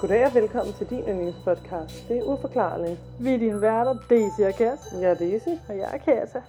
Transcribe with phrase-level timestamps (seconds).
[0.00, 2.08] Goddag og velkommen til din yndlingspodcast.
[2.08, 2.98] Det er uforklarligt.
[3.20, 4.96] Vi er dine værter, Daisy og Kasse.
[5.00, 5.48] Jeg er Daisy.
[5.68, 6.42] Og jeg er Kasse.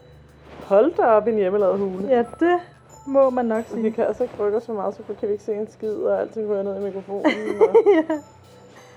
[0.66, 2.08] Hold da op i en hjemmelavet hule.
[2.08, 2.60] Ja, det
[3.08, 3.82] må man nok sige.
[3.84, 5.94] Vi kan altså ikke rykke os så meget, så kan vi ikke se en skid,
[5.94, 7.26] og alting ryger ned i mikrofonen.
[7.62, 7.76] Og...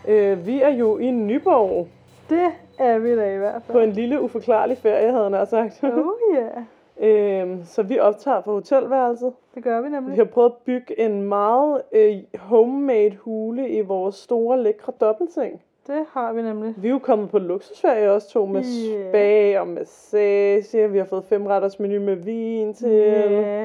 [0.06, 0.12] ja.
[0.12, 1.88] øh, vi er jo i Nyborg
[2.30, 3.84] Det er vi da i hvert på fald.
[3.84, 5.82] en lille uforklarlig ferie, havde nær sagt.
[5.82, 5.91] Oh
[6.34, 6.48] ja,
[7.00, 9.32] øhm, så vi optager på hotelværelset.
[9.54, 10.16] det gør vi Vi nemlig.
[10.16, 15.62] har prøvet at bygge en meget øh, homemade hule i vores store, lækre dobbeltseng.
[15.86, 16.74] Det har vi nemlig.
[16.76, 19.08] Vi er jo kommet på luksusferie også to med Ja.
[19.10, 20.91] spa og massage.
[20.91, 22.91] Vi har fået femretters menu med vin til.
[22.91, 23.64] Ja,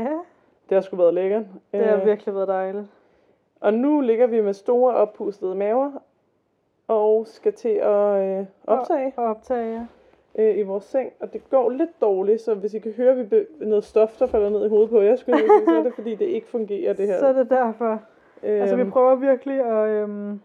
[0.69, 1.43] Det har sgu været lækkert.
[1.71, 2.85] det har Øh, virkelig været dejligt.
[3.61, 5.91] Og nu ligger vi med store oppustede maver
[6.87, 9.85] og skal til at øh, optage Og optage, ja.
[10.39, 11.11] Øh, i vores seng.
[11.19, 14.17] Og det går lidt dårligt, så hvis I kan høre, at vi be- noget stof,
[14.19, 16.25] der falder ned i hovedet på jer, skulle jeg sige, så er det fordi, det
[16.25, 17.17] ikke fungerer det her.
[17.19, 18.01] Så er det derfor.
[18.43, 19.89] Øhm, Altså, vi prøver virkelig at...
[19.89, 20.39] Øhm,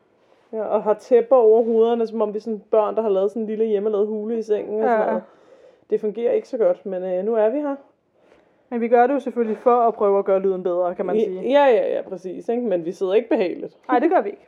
[0.53, 3.31] ja, og har tæpper over hovederne, som om vi er sådan børn, der har lavet
[3.31, 4.83] sådan en lille hjemmelavet hule i sengen.
[4.83, 5.07] Og sådan Ja.
[5.07, 5.23] noget.
[5.91, 7.75] Det fungerer ikke så godt, men øh, nu er vi her.
[8.71, 11.21] men vi gør det jo selvfølgelig for at prøve at gøre lyden bedre, kan man
[11.21, 11.43] sige.
[11.43, 12.49] Ja, ja, ja, præcis.
[12.49, 12.63] Ikke?
[12.63, 13.77] Men vi sidder ikke behageligt.
[13.89, 14.47] Nej, det gør vi ikke.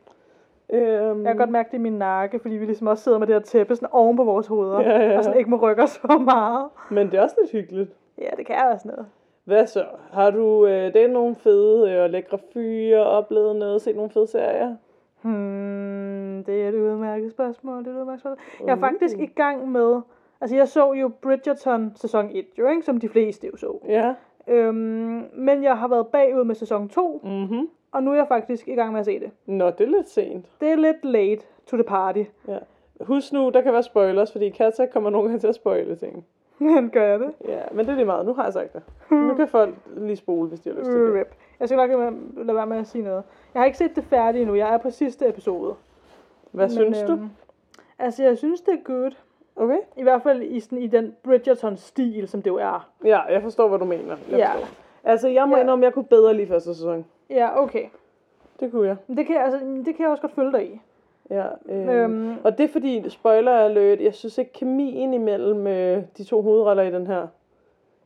[0.73, 3.27] Øhm, Jeg kan godt mærke det i min nakke, fordi vi ligesom også sidder med
[3.27, 4.81] det her tæppe sådan oven på vores hoveder.
[4.81, 5.19] Ja, ja.
[5.19, 6.69] Og sådan ikke må rykke os så meget.
[6.91, 7.91] Men det er også lidt hyggeligt.
[8.19, 9.07] Ja, det kan også noget.
[9.45, 9.85] Hvad så?
[10.13, 14.11] Har du øh, det er nogle fede øh, og lækre fyre, oplevet noget, set nogle
[14.11, 14.75] fede serier?
[15.23, 17.79] Hmm, det er et udmærket spørgsmål.
[17.85, 18.67] Det er et udmærket spørgsmål.
[18.67, 18.81] Jeg er Uh.
[18.81, 20.01] faktisk i gang med...
[20.41, 22.83] Altså, jeg så jo Bridgerton sæson 1, jo, ikke?
[22.83, 23.79] Som de fleste jo så.
[23.89, 24.15] Ja.
[24.49, 27.69] Øhm, men jeg har været bagud med sæson 2, Mhm.
[27.97, 29.31] Og nu er jeg faktisk i gang med at se det.
[29.47, 30.47] Nå, det er lidt sent.
[30.61, 32.23] Det er lidt late to the party.
[32.49, 32.59] Ja.
[33.01, 36.27] Husk nu, der kan være spoilers, fordi Katja kommer nogle gange til at spoile ting.
[36.59, 37.33] Men gør jeg det?
[37.49, 38.27] Ja, men det er lige meget.
[38.27, 38.83] Nu har jeg sagt det.
[39.11, 41.15] Nu kan folk lige spole, hvis de har lyst til det.
[41.15, 41.35] Rip.
[41.61, 41.91] Jeg skal nok
[42.37, 43.23] lade være- med at sige noget.
[43.55, 44.57] Jeg har ikke set det færdigt endnu.
[44.57, 45.75] Jeg er på sidste episode.
[46.53, 47.13] Hvad synes du?
[47.13, 47.29] øhm,
[47.99, 49.11] Altså, jeg synes, det er good.
[49.57, 49.79] Okay.
[49.97, 52.89] I hvert fald i, sådan, i den Bridgerton-stil, som det jo er.
[53.05, 54.17] Ja, jeg forstår, hvad du mener.
[54.31, 54.53] Jeg Ja.
[54.53, 54.69] forstår.
[55.07, 55.63] Altså, jeg må Ja.
[55.63, 57.05] indrømme, jeg kunne bedre lige første sæson.
[57.31, 57.85] Ja, okay.
[58.61, 58.97] Det kunne jeg.
[59.17, 60.81] Det kan, jeg- altså, det kan jeg også godt følge dig i.
[61.31, 62.37] Ja, øhm, Øhm.
[62.45, 66.83] Og det er fordi, spoiler alert, jeg synes ikke kemien imellem øh, de to hovedroller
[66.83, 67.27] i den her,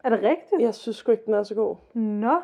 [0.05, 0.63] Er det rigtigt?
[0.63, 1.77] jeg synes sgu ikke, den er så god.
[1.95, 2.35] Nå.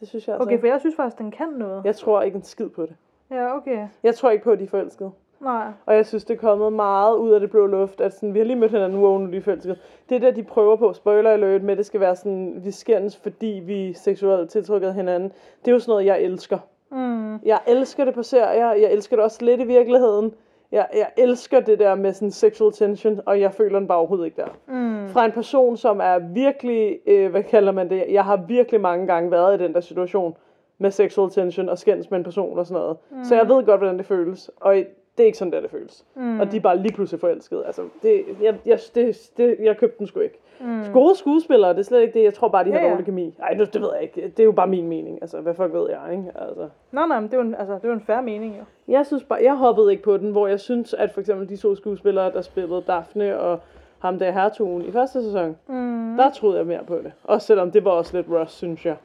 [0.00, 0.46] Det synes jeg altså.
[0.48, 1.84] Okay, for jeg synes faktisk, den kan noget.
[1.84, 2.94] Jeg tror ikke en skid på det.
[3.30, 3.88] Ja, okay.
[4.02, 5.10] Jeg tror ikke på, at de er forelskede.
[5.40, 5.66] Nej.
[5.86, 8.00] Og jeg synes, det er kommet meget ud af det blå luft.
[8.00, 9.76] At sådan, vi har lige mødt hinanden, wow, nu er de forelskede.
[10.08, 13.62] Det der, de prøver på, spoiler alert, med, det skal være sådan, vi skændes, fordi
[13.64, 15.32] vi er seksuelt tiltrukket hinanden.
[15.64, 16.58] Det er jo sådan noget, jeg elsker.
[16.90, 17.38] Mm.
[17.44, 18.72] Jeg elsker det på serier.
[18.72, 20.34] Jeg elsker det også lidt i virkeligheden.
[20.72, 24.24] Jeg, jeg elsker det der med sådan sexual tension, og jeg føler den bare overhovedet
[24.24, 24.48] ikke der.
[24.66, 25.08] Mm.
[25.08, 29.06] Fra en person, som er virkelig, øh, hvad kalder man det, jeg har virkelig mange
[29.06, 30.36] gange været i den der situation
[30.78, 32.96] med sexual tension og skændes med en person og sådan noget.
[33.10, 33.24] Mm.
[33.24, 34.76] Så jeg ved godt, hvordan det føles, og
[35.18, 36.04] det er ikke sådan, der det føles.
[36.14, 36.40] Mm.
[36.40, 37.66] Og de er bare lige pludselig forelskede.
[37.66, 40.38] Altså, det, jeg, jeg, det, det, jeg købte den sgu ikke.
[40.60, 40.82] Mm.
[40.92, 42.24] Gode skuespillere, det er slet ikke det.
[42.24, 42.90] Jeg tror bare, de har Ja, ja.
[42.90, 43.34] dårlig kemi.
[43.42, 44.28] Ej, det, det ved jeg ikke.
[44.28, 45.18] Det er jo bare min mening.
[45.22, 46.32] Altså, hvad fuck ved jeg, ikke?
[46.34, 46.68] Altså.
[46.92, 48.64] Nå, nej, men det er jo en, altså, det er jo en færre mening, jo.
[48.92, 51.56] Jeg synes bare, jeg hoppede ikke på den, hvor jeg synes, at for eksempel de
[51.56, 53.60] to skuespillere, der spillede Daphne og
[53.98, 56.16] ham der hertugen i første sæson, Mm.
[56.16, 57.12] der troede jeg mere på det.
[57.24, 58.96] Også selvom det var også lidt rush, synes jeg.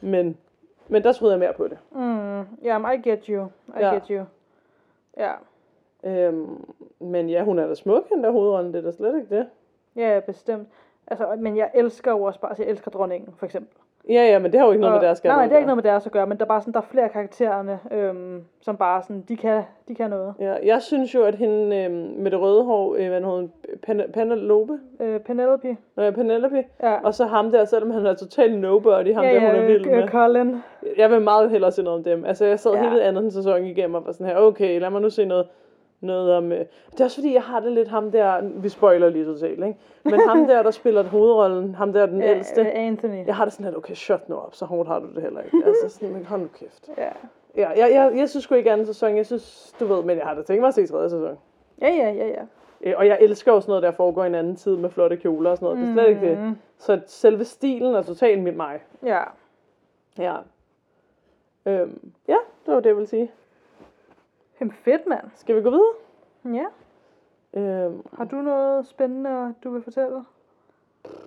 [0.00, 0.36] Men,
[0.88, 1.78] men der troede jeg mere på det.
[1.94, 2.40] Mm.
[2.64, 3.44] Jamen, I get you.
[3.68, 3.94] I Ja.
[3.94, 4.24] get you.
[5.16, 5.32] Ja.
[6.04, 9.36] Øhm, men ja, hun er da smuk, den der hovedrollen, det er da slet ikke
[9.36, 9.48] det.
[9.96, 10.68] Ja, ja, bestemt.
[11.06, 13.78] Altså, men jeg elsker jo også bare, altså jeg elsker dronningen, for eksempel.
[14.08, 15.48] Ja, ja, men det har jo ikke noget Og- med deres Nej, nej, det er
[15.50, 15.58] gøre.
[15.60, 17.78] ikke noget med deres at gøre, men der er bare sådan, der er flere karaktererne,
[17.92, 20.34] øhm, som bare sådan, de kan, de kan noget.
[20.40, 23.52] Ja, jeg synes jo, at hende øhm, med det røde hår, øh, hvad hedder hun,
[23.86, 25.76] Pen- Penelope, Øh, Penelope.
[25.98, 26.94] øh, Penelope, Ja.
[27.04, 29.86] og så ham der, selvom han er totalt nobody, ham ja, der, hun er vild
[29.86, 30.08] øh, med.
[30.08, 30.56] Colin.
[30.96, 32.24] Jeg vil meget hellere se noget om dem.
[32.24, 32.88] Altså, jeg sad ja.
[32.90, 35.46] hele anden sæson igennem og var sådan her, okay, lad mig nu se noget,
[36.00, 36.52] noget om...
[36.52, 36.58] Øh.
[36.92, 39.76] Det er også fordi, jeg har det lidt ham der, vi spoiler lige totalt, ikke?
[40.04, 43.26] Men ham der, der spiller hovedrollen, ham der den Ja, ældste, Anthony.
[43.26, 45.40] jeg har det sådan lidt, okay, shut nu op, så hårdt har du det heller
[45.40, 45.56] ikke.
[45.66, 46.88] Altså, sådan, men hold nu kæft.
[46.98, 47.08] Ja.
[47.56, 50.26] Ja, jeg, jeg, jeg synes sgu ikke anden sæson, jeg synes, du ved, men jeg
[50.26, 51.38] har da tænkt mig at se tredje sæson.
[51.82, 52.42] Ja, ja, ja, ja.
[52.80, 55.50] Øh, Og jeg elsker sådan noget, der foregår i en anden tid med flotte kjoler
[55.50, 55.78] og sådan noget.
[55.82, 56.38] Det er slet ikke det.
[56.38, 56.56] Mm.
[56.78, 58.80] Så selve stilen er totalt mit mig.
[59.04, 59.22] Ja.
[60.18, 60.36] Ja.
[61.66, 63.30] Øhm, ja, det var det, jeg ville sige.
[64.60, 65.24] Jamen fedt, mand.
[65.34, 65.94] Skal vi gå videre?
[66.44, 66.66] Ja.
[67.60, 70.24] Øhm, Har du noget spændende, du vil fortælle?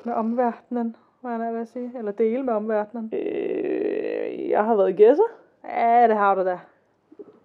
[0.03, 1.91] Med omverdenen, hvad jeg vil sige.
[1.97, 3.13] Eller dele med omverdenen.
[3.13, 5.23] øh, jeg har været i Gæsser,
[5.63, 6.59] Ja, det har du da.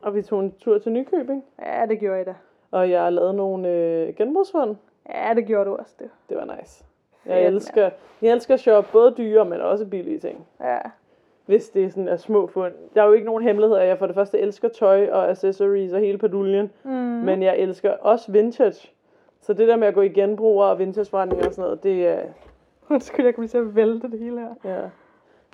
[0.03, 1.45] og vi tog en tur til Nykøbing.
[1.63, 2.35] Ja, det gjorde I da.
[2.71, 4.77] Og jeg har lavet nogle øh, genbrugsfund.
[5.09, 6.11] Ja, det gjorde du også, det.
[6.29, 6.85] Det var nice.
[7.23, 7.91] Fedt, Jeg elsker,
[8.23, 10.47] jeg elsker at shoppe både dyre, men også billige ting.
[10.61, 10.79] Ja.
[11.47, 12.73] Hvis det sådan er små fund.
[12.95, 15.93] Der er jo ikke nogen hemmelighed, at jeg for det første elsker tøj og accessories
[15.93, 16.91] og hele paduljen, Mm.
[16.91, 18.91] men jeg elsker også vintage.
[19.41, 22.19] Så det der med at gå i genbrug og vintageforretninger og sådan noget, det er,
[22.91, 24.49] Undskyld, jeg kommer til at vælte det hele her.
[24.75, 24.81] ja.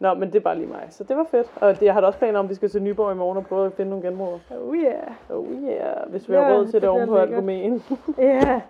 [0.01, 0.87] Nå, men det er bare lige mig.
[0.91, 1.53] Så det var fedt.
[1.61, 3.39] Og det, jeg har da også planer om, at vi skal til Nyborg i morgen
[3.39, 4.39] og prøve at finde nogle genbruger.
[4.69, 4.95] Oh yeah.
[5.31, 7.51] Oh yeah, hvis vi Ja, har råd til det det oven bliver på lækkert.
[7.51, 7.83] algomen.
[8.19, 8.61] Ja.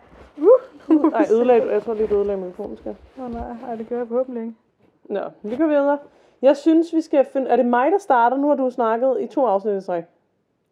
[1.11, 2.97] Nej, ødelag, jeg tror lige, det ødelagde mikrofonen, skal.
[3.19, 4.55] Åh oh, nej, Ej, det gør jeg forhåbentlig ikke.
[5.05, 5.99] Nå, vi går videre.
[6.43, 7.51] Jeg synes, vi skal finde...
[7.51, 8.37] Er det mig, der starter?
[8.37, 10.05] Nu har du snakket i to afsnit i træk.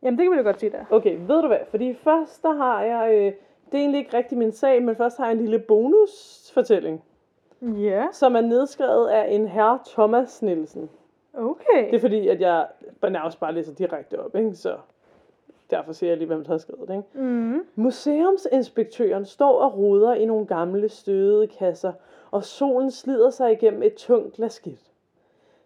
[0.03, 0.85] Jamen, det kan vi da godt sige der.
[0.91, 1.59] Okay, ved du hvad?
[1.70, 3.11] Fordi først der har jeg...
[3.15, 3.32] Øh,
[3.73, 7.03] det er egentlig ikke rigtig min sag, men først har jeg en lille bonusfortælling,
[7.62, 10.91] Ja, som er nedskrevet af en herre Thomas Nielsen.
[11.35, 11.87] okay.
[11.87, 12.67] Det er fordi, at jeg
[13.03, 14.55] nærmest bare læser direkte op, ikke?
[14.55, 14.76] Så
[15.71, 17.26] derfor siger jeg lige, hvem der har skrevet det, ikke?
[17.29, 17.61] Mm.
[17.75, 21.93] Museumsinspektøren står og roder i nogle gamle støvede kasser,
[22.31, 24.88] og solen slider sig igennem et tungt glaskidt.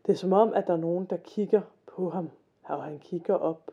[0.06, 2.31] Det er som om, at der er nogen, der kigger på ham,
[2.64, 3.70] og han kigger op.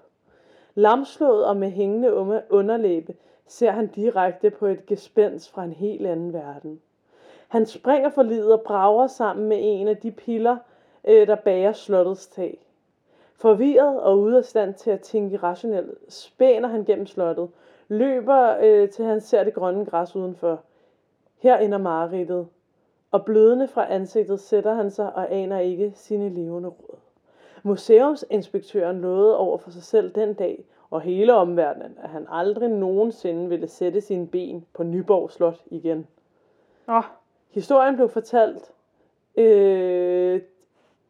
[0.76, 2.14] Lamslået og med hængende
[2.50, 3.16] underlæbe
[3.48, 6.82] ser han direkte på et gespens fra en helt anden verden.
[7.48, 10.58] Han springer for livet og brager sammen med en af de piller,
[11.08, 12.66] øh, der bærer slottets tag.
[13.36, 17.50] Forvirret og ude af stand til at tænke rationelt, spænder han gennem slottet,
[17.88, 20.60] løber øh, til han ser det grønne græs udenfor.
[21.38, 22.48] Her ender mareridtet,
[23.12, 26.98] og blødende fra ansigtet sætter han sig og aner ikke sine levende råd.
[27.64, 33.50] Museumsinspektøren lovede over for sig selv den dag og hele omverdenen, at han aldrig nogensinde
[33.50, 36.08] ville sætte sine ben på Nyborg Slot igen.
[36.88, 37.02] Nå,
[37.50, 38.72] Historien blev fortalt
[39.38, 40.42] øh,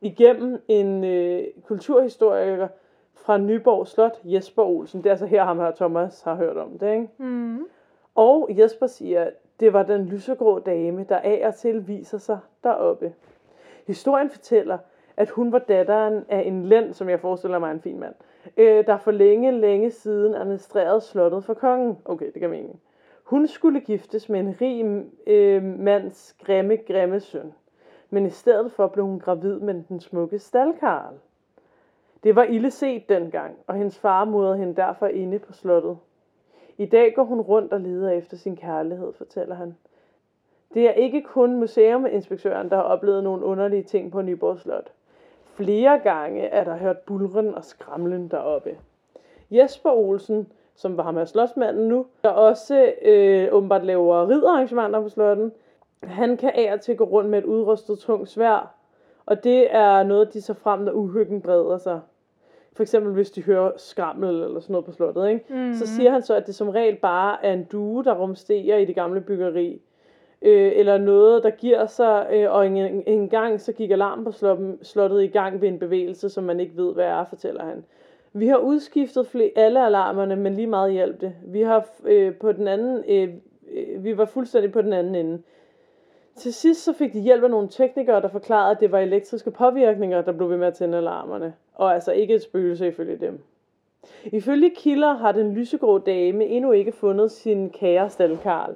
[0.01, 2.67] igennem en øh, kulturhistoriker
[3.13, 5.03] fra Nyborg Slot, Jesper Olsen.
[5.03, 7.07] Det er altså her, ham her Thomas har hørt om det, ikke?
[7.17, 7.65] mm.
[8.15, 12.39] Og Jesper siger, at det var den lysegrå dame, der af og til viser sig
[12.63, 13.13] deroppe.
[13.87, 14.77] Historien fortæller,
[15.17, 18.15] at hun var datteren af en lænd, som jeg forestiller mig en fin mand,
[18.57, 21.97] øh, der for længe, længe siden administrerede slottet for kongen.
[22.05, 22.79] Okay, det kan mening.
[23.23, 27.53] Hun skulle giftes med en rig øh, mands grimme, grimme søn.
[28.09, 31.13] Men i stedet for blev hun gravid med den smukke staldkarl.
[32.23, 35.97] Det var ille set dengang, og hendes far modede hende derfor inde på slottet.
[36.79, 39.77] I dag går hun rundt og leder efter sin kærlighed, fortæller han.
[40.73, 44.91] Det er ikke kun museuminspektøren, der har oplevet nogle underlige ting på Nyborg Slot.
[45.45, 48.77] Flere gange er der hørt bulren og skramlen deroppe.
[49.51, 55.09] Jesper Olsen, som var ham her slotsmanden nu, der også øh, åbenbart laver ridderarrangementer på
[55.09, 55.51] slotten,
[56.03, 58.75] han kan af og til gå rundt med et udrustet tungt svær,
[59.25, 61.99] og det er noget, de så frem, når uhyggen breder sig.
[62.73, 65.45] For eksempel hvis de hører skrammel eller sådan noget på slottet, ikke?
[65.49, 65.73] Mm.
[65.73, 68.85] så siger han så, at det som regel bare er en due, der rumsterer i
[68.85, 69.81] det gamle byggeri.
[70.41, 74.31] Øh, eller noget, der giver sig, øh, og en, en gang så gik alarmen på
[74.31, 77.83] slottet, slottet i gang ved en bevægelse, som man ikke ved, hvad er, fortæller han.
[78.33, 81.33] Vi har udskiftet flere, alle alarmerne, men lige meget hjælp det.
[81.45, 83.29] Vi har øh, på den anden, øh,
[83.71, 85.41] øh, vi var fuldstændig på den anden ende.
[86.39, 89.51] Til sidst så fik de hjælp af nogle teknikere, der forklarede, at det var elektriske
[89.51, 91.53] påvirkninger, der blev ved med at tænde alarmerne.
[91.75, 93.43] Og altså ikke et spøgelse ifølge dem.
[94.25, 98.75] Ifølge kilder har den lysegrå dame endnu ikke fundet sin kære Karl,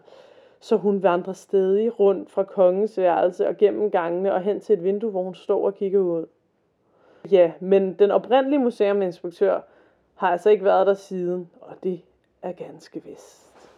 [0.60, 4.84] så hun vandrer stadig rundt fra kongens værelse og gennem gangene og hen til et
[4.84, 6.26] vindue, hvor hun står og kigger ud.
[7.32, 9.62] Ja, men den oprindelige museuminspektør
[10.16, 12.02] har altså ikke været der siden, og det
[12.42, 13.70] er ganske vist.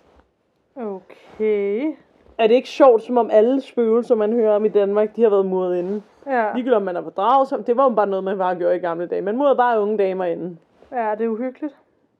[0.75, 1.95] Okay.
[2.37, 5.29] Er det ikke sjovt, som om alle spøgelser, man hører om i Danmark, de har
[5.29, 6.03] været muret inden?
[6.27, 6.43] Ja.
[6.53, 8.75] Ligegyldigt om man er på drag, så det var jo bare noget, man bare gjorde
[8.75, 9.21] i gamle dage.
[9.21, 10.59] Man murede bare unge damer inden.
[10.91, 11.75] ja, det er uhyggeligt.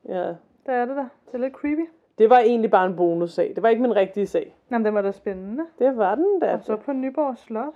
[0.10, 0.27] Ja.
[0.65, 1.01] Det er det da.
[1.01, 1.89] Det er lidt creepy.
[2.17, 3.51] Det var egentlig bare en bonussag.
[3.55, 4.55] Det var ikke min rigtige sag.
[4.72, 5.63] Jamen, den var da spændende.
[5.79, 6.53] Det var den da.
[6.53, 7.74] Og så på Nyborg Slot.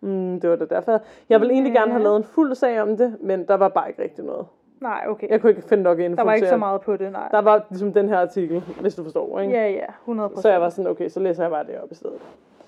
[0.00, 1.00] Mm, det var det derfor.
[1.28, 1.78] Jeg ville egentlig Ja.
[1.80, 4.46] gerne have lavet en fuld sag om det, men der var bare ikke rigtig noget.
[4.80, 5.28] Nej, okay.
[5.30, 7.28] Jeg kunne ikke finde nok info Der var ikke så meget på det, nej.
[7.30, 9.52] Der var ligesom den her artikel, hvis du forstår, ikke?
[9.54, 9.86] Ja, ja.
[10.00, 12.16] 100 Så jeg var sådan, okay, så læser jeg bare det op i stedet.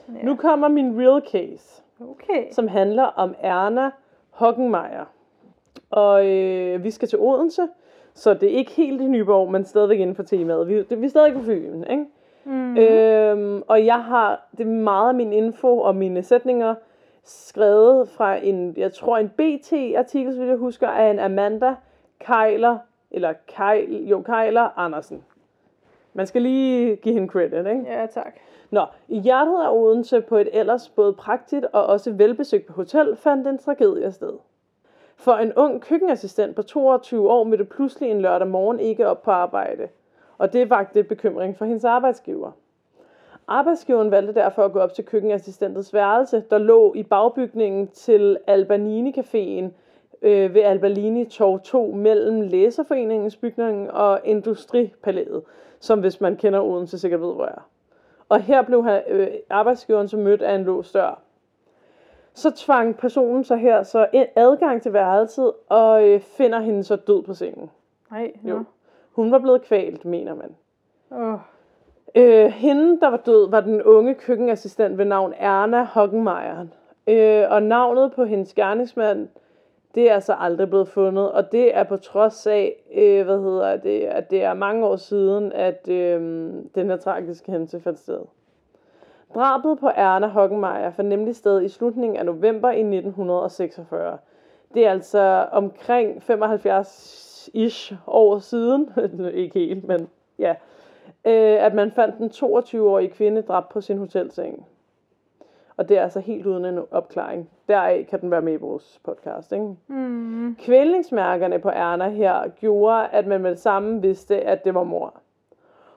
[0.08, 0.26] Ja.
[0.26, 2.44] Nu kommer min real case, Okay.
[2.52, 3.90] som handler om Erna
[4.30, 5.04] Hockenmeier.
[5.90, 7.62] Og øh, vi skal til Odense,
[8.14, 10.68] så det er ikke helt i Nyborg, men stadigvæk inden for temaet.
[10.68, 12.04] Vi, det, vi er stadig på Fyn, ikke?
[12.44, 12.76] Mm.
[12.78, 16.74] Øhm, og jeg har det meget af min info og mine sætninger
[17.24, 21.74] skrevet fra en, jeg tror en BT-artikel, så jeg husker, af en Amanda
[22.20, 22.78] Kejler,
[23.10, 25.24] eller Kejl, jo, Kejler Andersen.
[26.14, 27.84] Man skal lige give hende credit, ikke?
[27.86, 28.34] Ja, tak.
[28.70, 33.46] Nå, i hjertet af Odense på et ellers både praktisk og også velbesøgt hotel fandt
[33.46, 34.32] en tragedie sted.
[35.16, 39.30] For en ung køkkenassistent på 22 år mødte pludselig en lørdag morgen ikke op på
[39.30, 39.88] arbejde.
[40.38, 42.50] Og det vagte bekymring for hendes arbejdsgiver.
[43.48, 49.14] Arbejdsgiveren valgte derfor at gå op til køkkenassistentets værelse, der lå i bagbygningen til Albanini
[49.18, 49.70] Caféen
[50.22, 55.42] øh, ved Albalini Torv 2 mellem Læserforeningens bygning og Industripalæet,
[55.80, 57.68] som hvis man kender Odense sikkert ved, hvor er.
[58.28, 61.20] Og her blev han, øh, arbejdsgiveren så mødt af en låst dør.
[62.34, 64.06] Så tvang personen så her så
[64.36, 67.70] adgang til værelset og øh, finder hende så død på sengen.
[68.10, 68.64] Nej, jo.
[69.12, 70.56] Hun var blevet kvalt, mener man.
[71.10, 71.38] Åh,
[72.14, 76.66] Øh, hende, der var død, var den unge køkkenassistent ved navn Erna Hockenmeier.
[77.06, 79.28] Øh, og navnet på hendes gerningsmand,
[79.94, 81.32] det er så aldrig blevet fundet.
[81.32, 84.96] Og det er på trods af, øh, hvad hedder det, at det er mange år
[84.96, 86.20] siden, at øh,
[86.74, 88.20] den her tragiske hændelse fandt sted.
[89.34, 94.18] Drabet på Erna Hockenmeier fandt nemlig sted i slutningen af november i 1946.
[94.74, 98.90] Det er altså omkring 75-ish år siden,
[99.34, 100.54] ikke helt, men ja,
[101.24, 104.66] øh, at man fandt den 22-årige kvinde dræbt på sin hotelseng.
[105.78, 107.50] Og det er altså helt uden en opklaring.
[107.68, 109.76] Deraf kan den være med i vores podcast, ikke?
[109.88, 114.82] mm, Kvælningsmærkerne på Erna her gjorde, at man med det samme vidste, at det var
[114.82, 115.14] mor.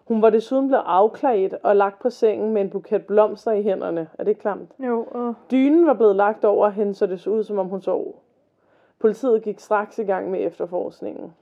[0.08, 4.08] Hun var desuden blevet afklædt og lagt på sengen med en buket blomster i hænderne.
[4.20, 4.72] Er det klamt?
[4.80, 5.34] jo, åh.
[5.52, 8.16] Dynen var blevet lagt over hende, så det så ud, som om hun sov.
[9.00, 11.34] Politiet gik straks i gang med efterforskningen.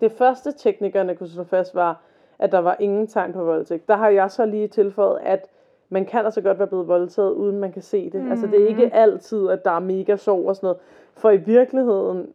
[0.00, 2.00] Det første teknikerne kunne slå fast var,
[2.38, 3.88] at der var ingen tegn på voldtægt.
[3.88, 5.48] Der har jeg så lige tilføjet, at
[5.90, 8.20] man kan altså godt være blevet voldtaget, uden man kan se det.
[8.24, 8.30] Mm.
[8.30, 10.78] Altså det er ikke altid, at der er mega sov og sådan noget.
[11.14, 12.32] For i virkeligheden,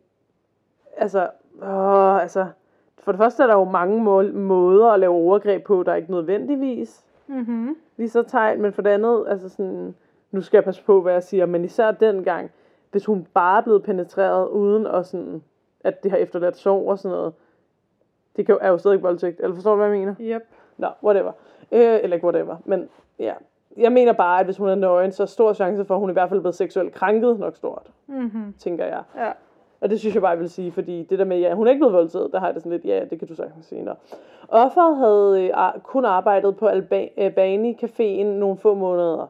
[0.98, 1.29] altså,
[1.63, 2.45] åh, altså,
[2.98, 5.95] for det første er der jo mange må- måder at lave overgreb på, der er
[5.95, 7.75] ikke nødvendigvis Mhm.
[7.98, 9.95] lige så tegn, men for det andet, altså sådan,
[10.31, 12.51] nu skal jeg passe på, hvad jeg siger, men især dengang,
[12.91, 15.43] hvis hun bare er blevet penetreret, uden at sådan,
[15.83, 17.33] at det har efterladt sår og sådan noget,
[18.36, 20.15] det kan jo, er jo stadig voldtægt, eller forstår du, hvad jeg mener?
[20.22, 20.41] Yep.
[20.77, 21.31] Nå, whatever.
[21.74, 22.89] Øh, eller ikke whatever, men
[23.20, 23.34] ja.
[23.77, 26.10] Jeg mener bare, at hvis hun er nøgen, så er stor chance for, at hun
[26.10, 28.53] i hvert fald er blevet seksuelt krænket nok stort, Mhm.
[28.60, 29.01] tænker jeg.
[29.18, 29.32] Ja.
[29.82, 31.72] Og det synes jeg bare, jeg vil sige, fordi det der med, ja, hun er
[31.72, 33.84] ikke blevet voldtaget, der har jeg det sådan lidt, ja, det kan du sagtens sige.
[33.84, 33.92] Nå.
[34.48, 39.27] Offeret havde øh, kun arbejdet på Alba- Albani Caféen nogle få måneder.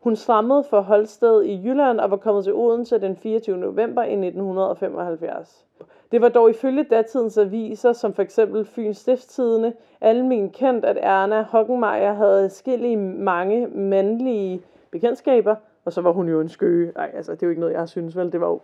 [0.00, 3.56] Hun stammede fra Holsted i Jylland og var kommet til Odense den 24.
[3.56, 5.64] november i 1975.
[6.12, 11.42] Det var dog ifølge datidens aviser, som for eksempel Fyns Stiftstidende, almen kendt, at Erna
[11.42, 16.92] Hockenmeier havde skillige mange mandlige bekendtskaber, og så var hun jo en skøge.
[16.96, 18.32] Nej, altså, det er jo ikke noget, jeg har synes, vel?
[18.32, 18.60] Det var jo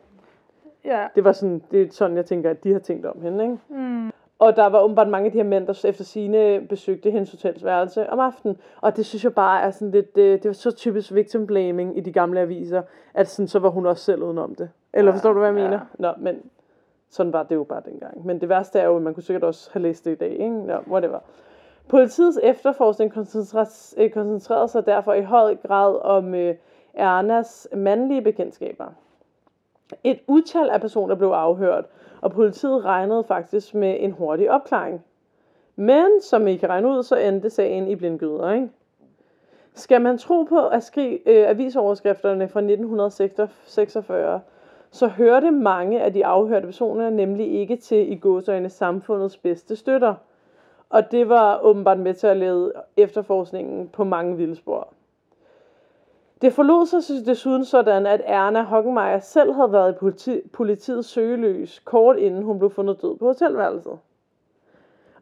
[0.84, 1.06] Ja.
[1.14, 3.58] det var sådan, det er sådan, jeg tænker, at de har tænkt om hende, ikke?
[3.68, 4.10] Mm.
[4.38, 8.10] Og der var åbenbart mange af de her mænd, der efter sine besøgte hendes hotelsværelse
[8.10, 8.56] om aftenen.
[8.80, 11.98] Og det synes jeg bare er sådan lidt, det, det var så typisk victim blaming
[11.98, 12.82] i de gamle aviser,
[13.14, 14.70] at sådan, så var hun også selv udenom det.
[14.92, 15.64] Eller Ja, forstår du, hvad jeg ja.
[15.64, 15.80] mener?
[15.98, 16.42] Nå, men
[17.10, 18.26] sådan var det jo bare dengang.
[18.26, 20.32] Men det værste er jo, at man kunne sikkert også have læst det i dag,
[20.32, 20.64] ikke?
[20.68, 21.18] Ja, whatever.
[21.88, 23.12] Politiets efterforskning
[23.96, 26.54] øh, koncentrerede sig derfor i høj grad om øh,
[26.94, 28.86] Ernas mandlige bekendtskaber.
[30.04, 31.84] Et utal af personer blev afhørt,
[32.20, 35.04] og politiet regnede faktisk med en hurtig opklaring.
[35.76, 38.68] Men som I kan regne ud, så endte sagen i blindgyder, ikke?
[39.74, 44.40] Skal man tro på at skrive øh, avisoverskrifterne fra 1946,
[44.90, 50.14] så hørte mange af de afhørte personer nemlig ikke til i gåsøjne samfundets bedste støtter.
[50.90, 54.88] Og det var åbenbart med til at lede efterforskningen på mange vildspor.
[56.42, 61.78] Det forlod sig desuden sådan, at Erna Hockenmeier selv havde været i politi- politiets søgeløs,
[61.78, 63.98] kort inden hun blev fundet død på hotelværelset.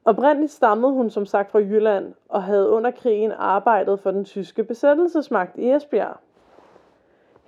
[0.04, 4.64] Oprindeligt stammede hun som sagt fra Jylland og havde under krigen arbejdet for den tyske
[4.64, 6.16] besættelsesmagt i Esbjerg.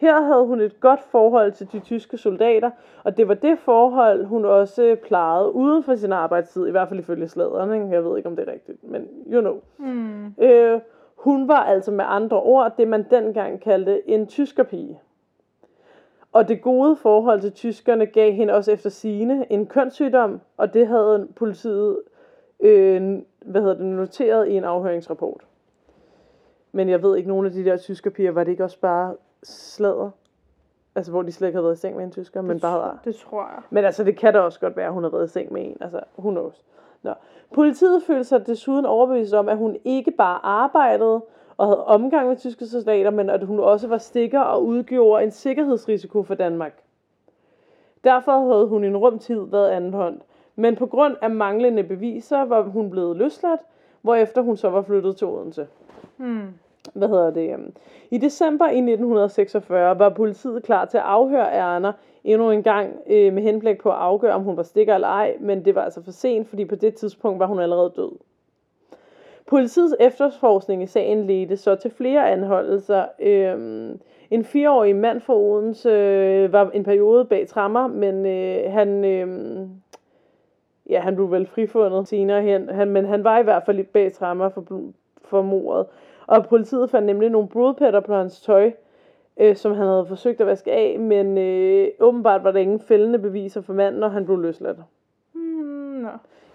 [0.00, 2.70] Her havde hun et godt forhold til de tyske soldater,
[3.04, 7.00] og det var det forhold, hun også plejede uden for sin arbejdstid, i hvert fald
[7.00, 7.74] ifølge sladeren.
[7.74, 7.94] Ikke?
[7.94, 9.60] Jeg ved ikke, om det er rigtigt, men you know.
[9.78, 10.34] Mm.
[10.38, 10.80] Øh,
[11.16, 15.00] hun var altså med andre ord det, man dengang kaldte en tyskerpige.
[16.32, 20.86] Og det gode forhold til tyskerne gav hende også efter sine en kønssygdom, og det
[20.86, 21.98] havde politiet
[22.60, 25.46] øh, hvad hedder det, noteret i en afhøringsrapport.
[26.72, 30.10] Men jeg ved ikke, nogen af de der tyskerpiger, var det ikke også bare sladder?
[30.94, 32.98] Altså, hvor de slet ikke havde været i seng med en tysker, men bare havde
[33.04, 33.62] Det tror jeg.
[33.70, 35.62] men altså, det kan da også godt være, at hun har været i seng med
[35.66, 35.76] en.
[35.80, 36.64] Altså, who knows.
[37.02, 37.12] Nå.
[37.54, 41.20] Politiet følte sig desuden overbevist om, at hun ikke bare arbejdede
[41.56, 45.30] og havde omgang med tyske soldater, men at hun også var stikker og udgjorde en
[45.30, 46.82] sikkerhedsrisiko for Danmark.
[48.04, 50.22] Derfor havde hun i en rum tid været anholdt.
[50.56, 53.60] Men på grund af manglende beviser var hun blevet løsladt,
[54.02, 55.66] hvorefter hun så var flyttet til Odense
[56.16, 56.54] Mm
[56.94, 57.52] hvad hedder det?
[57.52, 57.72] Øhm,
[58.10, 61.92] I december i 1946 var politiet klar til at afhøre Erna
[62.24, 65.36] endnu en gang øh, med henblik på at afgøre, om hun var stikker eller ej,
[65.40, 68.12] men det var altså for sent, fordi på det tidspunkt var hun allerede død.
[69.46, 73.04] Politiets efterforskning i sagen ledte så til flere anholdelser.
[73.20, 79.04] Øhm, en fireårig mand fra Odense øh, var en periode bag trammer, men øh, han,
[79.04, 79.28] øh,
[80.90, 84.12] ja, han blev vel frifundet senere hen, han, men han var i hvert fald bag
[84.12, 84.64] trammer for,
[85.24, 85.86] for mordet.
[86.30, 88.72] Og politiet fandt nemlig nogle blodpætter på hans tøj,
[89.40, 93.18] øh, som han havde forsøgt at vaske af, men øh, åbenbart var der ingen fældende
[93.18, 94.78] beviser for manden, og han blev løsladt.
[95.32, 96.08] Hmm, nå.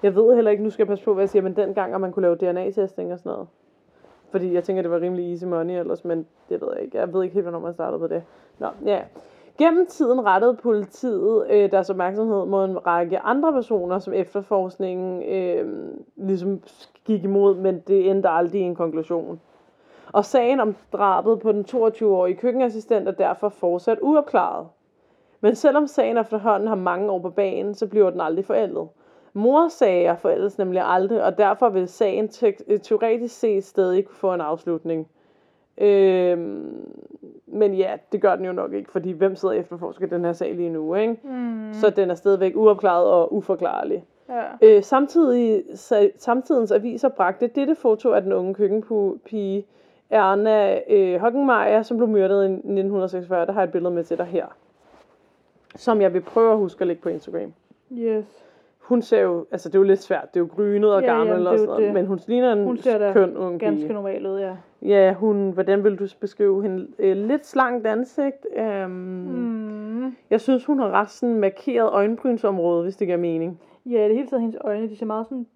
[0.04, 2.02] Jeg ved heller ikke, nu skal jeg passe på, hvad jeg siger, men dengang, at
[2.02, 3.48] man kunne lave DNA-testing og sådan noget.
[4.32, 6.98] Fordi jeg tænker, det var rimelig easy money ellers, men det ved jeg ikke.
[6.98, 8.24] Jeg ved ikke helt, hvornår man startede på det.
[8.60, 9.02] Nå, ja.
[9.58, 15.94] Gennem tiden rettede politiet øh, deres opmærksomhed mod en række andre personer, som efterforskningen øh,
[16.16, 16.62] ligesom
[17.06, 19.40] gik imod, men det endte aldrig i en konklusion.
[20.14, 24.68] Og sagen om drabet på den 22-årige køkkenassistent er derfor fortsat uopklaret.
[25.42, 28.88] Men selvom sagen efterhånden har mange år på banen, så bliver den aldrig forældet.
[29.34, 34.42] Morsager forældes nemlig aldrig, og derfor vil sagen te- teoretisk set stadig kunne få en
[34.42, 35.08] afslutning.
[35.78, 36.92] Øhm,
[37.48, 40.56] men ja, det gør den jo nok ikke, fordi hvem sidder efterforsker den her sag
[40.56, 41.18] lige nu, ikke?
[41.24, 41.74] Mm.
[41.74, 44.04] Så den er stadigvæk uopklaret og uforklarlig.
[44.30, 44.44] Ja.
[44.62, 49.66] Øh, samtidig, sa, samtidens aviser bragte dette foto af den unge køkkenpige
[50.10, 53.46] Erna øh, Hockenmeier, som blev myrdet i 1946.
[53.46, 54.46] Der har jeg et billede med til dig her.
[55.76, 57.54] Som jeg vil prøve at huske at lægge på Instagram.
[57.98, 58.44] Yes.
[58.80, 61.08] Hun ser jo, altså det er jo lidt svært, det er jo grynet og Ja,
[61.08, 61.94] gammel er og sådan noget, det.
[61.94, 63.94] men hun ligner en Hun ser køn ung Ganske pige.
[63.94, 64.56] normalt ud, ja.
[64.82, 66.88] Ja, hun, hvordan vil du beskrive hende?
[67.00, 68.46] Øh, lidt slankt ansigt.
[68.58, 70.16] Øhm, Mm.
[70.30, 73.62] Jeg synes, hun har ret sådan markeret øjenbrynsområde, hvis det giver mening.
[73.86, 75.48] Ja, det hele taget hendes øjne, de ser meget sådan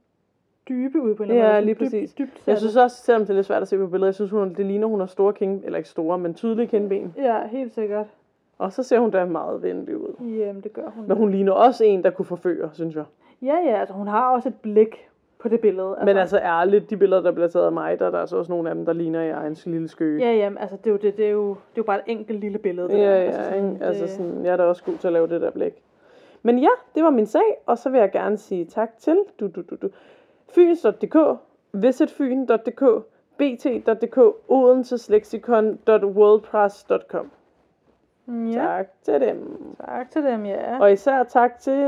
[0.69, 1.65] dybe ud på en Ja, eller anden måde.
[1.65, 2.13] lige Sådan præcis.
[2.13, 4.31] Dybt, Jeg synes også, selvom det er lidt svært at se på billedet, jeg synes,
[4.31, 7.13] hun, det ligner, hun har store kind, eller ikke store, men tydelige kindben.
[7.17, 8.05] Ja, helt sikkert.
[8.58, 10.25] Og så ser hun da meget venlig ud.
[10.39, 11.08] Jamen, det gør hun.
[11.08, 13.03] Men hun ligner også en, der kunne forføre, synes jeg.
[13.41, 15.08] Ja, ja, altså hun har også et blik
[15.39, 15.97] på det billede.
[16.05, 18.51] Men altså ærligt, de billeder, der bliver taget af mig, der er der altså også
[18.51, 20.25] nogle af dem, der ligner jeg en lille skøge.
[20.25, 22.03] Ja, jamen, altså det er jo, det, det er jo, det er jo bare et
[22.08, 22.88] enkelt lille billede.
[22.89, 23.10] Det ja, der.
[23.15, 25.27] ja, altså, altså, sådan, altså det- sådan, jeg er da også god til at lave
[25.27, 25.73] det der blik.
[26.43, 29.47] Men ja, det var min sag, og så vil jeg gerne sige tak til du,
[29.47, 29.89] du, du, du.
[30.53, 31.15] Fyns.dk,
[31.73, 32.83] visitfyn.dk,
[33.38, 37.31] bt.dk, odenseslexikon.worldpress.com.
[38.27, 39.75] Ja, Tak til dem.
[39.85, 40.79] tak til dem, ja.
[40.79, 41.81] Og især tak til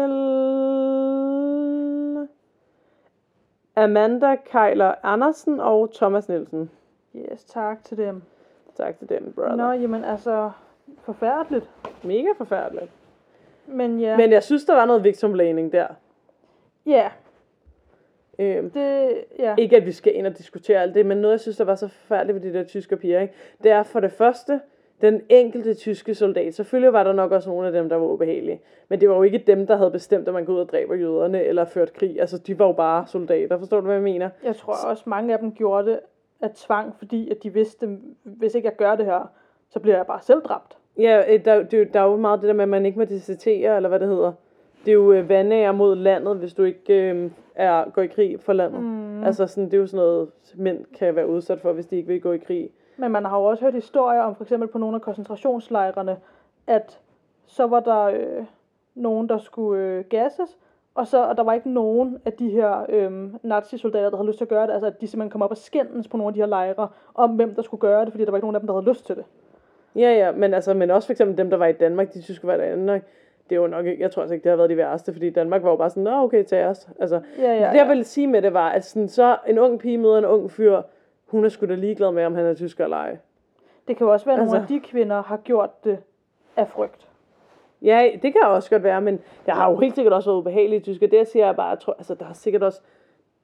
[3.76, 6.70] Amanda Kejler Andersen og Thomas Nielsen.
[7.16, 8.22] Yes, tak til dem.
[8.76, 9.56] Tak til dem, brother.
[9.56, 10.52] Nå, jamen altså,
[11.02, 11.70] forfærdeligt.
[12.04, 12.92] Mega forfærdeligt.
[13.68, 15.88] Men ja, Men jeg synes, der var noget victimblaming der.
[16.86, 17.12] ja,
[18.40, 19.56] Øhm, det, ja.
[19.58, 21.76] ikke at vi skal ind og diskutere alt det, men noget, jeg synes, der var
[21.76, 23.34] så forfærdeligt ved de der tyske piger, ikke?
[23.64, 24.60] det er for det første,
[25.02, 26.54] den enkelte tyske soldat.
[26.56, 28.62] Selvfølgelig var der nok også nogle af dem, der var ubehagelige.
[28.90, 30.96] Men det var jo ikke dem, der havde bestemt, at man går ud og dræber
[30.96, 32.20] jøderne eller ført krig.
[32.20, 33.58] Altså, de var jo bare soldater.
[33.60, 34.30] Forstår du, hvad jeg mener?
[34.44, 36.00] Jeg tror også, mange af dem gjorde det
[36.42, 39.32] af tvang, fordi at de vidste, hvis ikke jeg gør det her,
[39.70, 40.78] så bliver jeg bare selv dræbt.
[41.00, 43.00] Ja, øh, der, er jo- der er jo meget det der med, at man ikke
[43.00, 44.32] må desertere, eller hvad det hedder.
[44.86, 48.40] Det er jo øh, vandære mod landet, hvis du ikke øh, er, går i krig
[48.40, 48.84] for landet.
[48.84, 49.24] Mm.
[49.24, 52.08] Altså, sådan, det er jo sådan noget, mænd kan være udsat for, hvis de ikke
[52.08, 52.70] vil gå i krig.
[52.98, 56.18] Men man har jo også hørt historier om, for eksempel på nogle af koncentrationslejrene,
[56.68, 57.00] at
[57.46, 58.46] så var der øh,
[58.96, 60.58] nogen, der skulle øh, gasses,
[60.96, 63.12] og så og der var ikke nogen af de her øh,
[63.44, 64.74] nazisoldater, der havde lyst til at gøre det.
[64.74, 67.30] Altså, at de simpelthen kom op og skændes på nogle af de her lejre, om
[67.30, 69.06] hvem der skulle gøre det, fordi der var ikke nogen af dem, der havde lyst
[69.06, 69.26] til det.
[69.96, 72.48] Ja, ja, men, altså, men også for eksempel dem, der var i Danmark, de tyske
[72.48, 73.04] var i Danmark,
[73.52, 75.30] det er jo nok ikke, jeg tror altså ikke, det har været de værste, fordi
[75.30, 76.90] Danmark var jo bare sådan, nå okay, tag os.
[77.00, 79.80] Altså, Ja, ja, det jeg ville sige med det var, at sådan, så en ung
[79.80, 80.82] pige møder en ung fyr,
[81.28, 83.18] hun er sgu da ligeglad med, om han er tysker eller ej.
[83.88, 85.98] Det kan jo også være, at nogle af Altså- de kvinder har gjort det
[86.58, 87.08] af frygt.
[87.82, 90.80] Ja, det kan også godt være, men der har jo helt sikkert også været ubehagelige
[90.80, 91.08] tysker.
[91.08, 92.82] Det jeg siger jeg bare, jeg tror, altså der har sikkert også,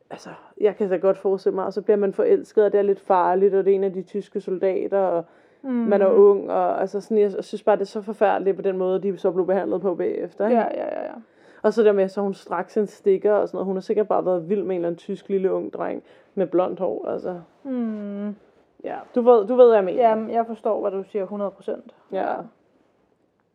[0.10, 0.30] altså
[0.62, 3.00] jeg kan da godt forestille mig, og så bliver man forelsket, og det er lidt
[3.00, 5.26] farligt, og det er en af de tyske soldater, og
[5.62, 5.70] mm.
[5.70, 8.78] man er ung, og altså sådan, jeg, synes bare, det er så forfærdeligt på den
[8.78, 10.48] måde, de så blev behandlet på bagefter.
[10.48, 10.62] Ikke?
[10.62, 11.14] Ja, ja, ja, ja.
[11.62, 13.66] Og så der med, så hun straks en stikker og sådan noget.
[13.66, 16.04] Hun har sikkert bare været vild med en eller anden tysk lille ung dreng
[16.36, 17.40] med blondt hår, altså.
[17.64, 18.36] Mm.
[18.84, 20.10] Ja, du ved, du ved hvad jeg mener.
[20.10, 21.72] Jamen, jeg forstår, hvad du siger 100%.
[22.12, 22.34] Ja.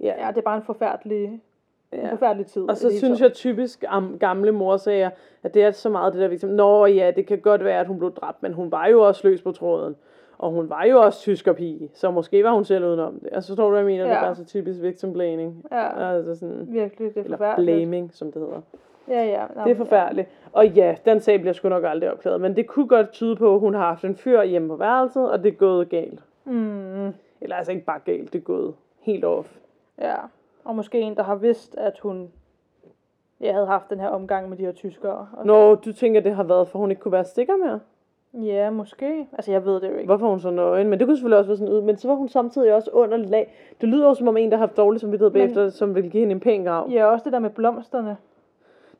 [0.00, 0.26] Ja.
[0.26, 1.40] Ja, det er bare en forfærdelig, en
[1.92, 2.12] ja.
[2.12, 2.68] forfærdelig tid.
[2.68, 5.10] Og så synes jeg typisk om gamle morsager,
[5.42, 6.48] at det er så meget det der victim.
[6.48, 9.28] Nå ja, det kan godt være, at hun blev dræbt, men hun var jo også
[9.28, 9.96] løs på tråden.
[10.42, 13.28] Og hun var jo også tyskerpige, så måske var hun selv udenom det.
[13.32, 14.04] Altså, forstår du, hvad jeg mener?
[14.04, 14.10] Ja.
[14.10, 14.24] Det er Ja.
[14.26, 15.64] bare så typisk victim blaming.
[15.72, 16.14] Ja.
[16.16, 18.60] Altså sådan, Virkelig, det er eller blaming, som det hedder.
[19.08, 19.44] Ja, ja.
[19.56, 20.28] Nå, Det er forfærdeligt.
[20.52, 22.40] Og ja, den sag bliver sgu nok aldrig opklaret.
[22.40, 25.30] Men det kunne godt tyde på, at hun har haft en fyr hjemme på værelset,
[25.30, 26.20] og det er gået galt.
[26.46, 26.50] Ja.
[26.52, 29.56] Mm, Eller altså ikke bare galt, det er gået helt off.
[30.00, 30.14] ja.
[30.64, 32.30] Og måske en, der har vidst, at hun
[33.40, 35.28] jeg havde haft den her omgang med de her tyskere.
[35.32, 37.80] Og Når du tænker, det har været, for hun ikke kunne være stikker mere?
[38.34, 39.26] Ja, måske.
[39.32, 40.06] Altså, jeg ved det jo ikke.
[40.06, 40.88] Hvorfor hun så nøgen?
[40.88, 41.82] Men det kunne selvfølgelig også være sådan ud.
[41.82, 43.54] Men så var hun samtidig også under lag.
[43.80, 46.20] Det lyder jo som om en, der har haft dårlig samvittighed bagefter, som vil give
[46.20, 46.88] hende en pæn grav.
[46.90, 48.16] Ja, også det der med blomsterne.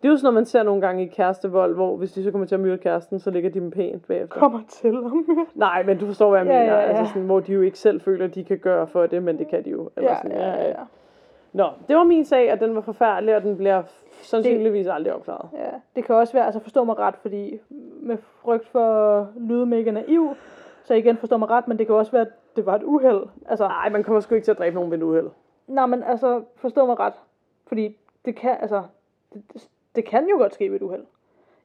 [0.02, 2.30] Det er jo sådan noget, man ser nogle gange i kærestevold, hvor hvis de så
[2.30, 4.40] kommer til at myrde kæresten, så ligger de dem pænt bagefter.
[4.40, 6.72] Kommer til om Nej, men du forstår, hvad jeg Ja, mener.
[6.74, 6.86] ja, ja.
[6.86, 9.38] Altså sådan, hvor de jo ikke selv føler, at de kan gøre for det, men
[9.38, 9.90] det kan de jo.
[9.96, 10.74] Eller Ja, sådan, ja, ja, ja.
[11.52, 13.82] Nå, det var min sag, og den var forfærdelig, og den bliver
[14.22, 15.48] sandsynligvis aldrig opklaret.
[15.52, 17.58] Ja, det kan også være, altså forstå mig ret, fordi
[18.00, 20.34] med frygt for at lyde mega naiv,
[20.84, 23.22] så igen forstå mig ret, men det kan også være, at det var et uheld.
[23.48, 25.30] Altså, Nej, man kommer sgu ikke til at dræbe nogen ved en uheld.
[25.66, 27.14] nej, men altså, forstå mig ret,
[27.66, 28.82] fordi det kan, altså,
[29.34, 31.04] det, det, det kan jo godt ske ved et uheld.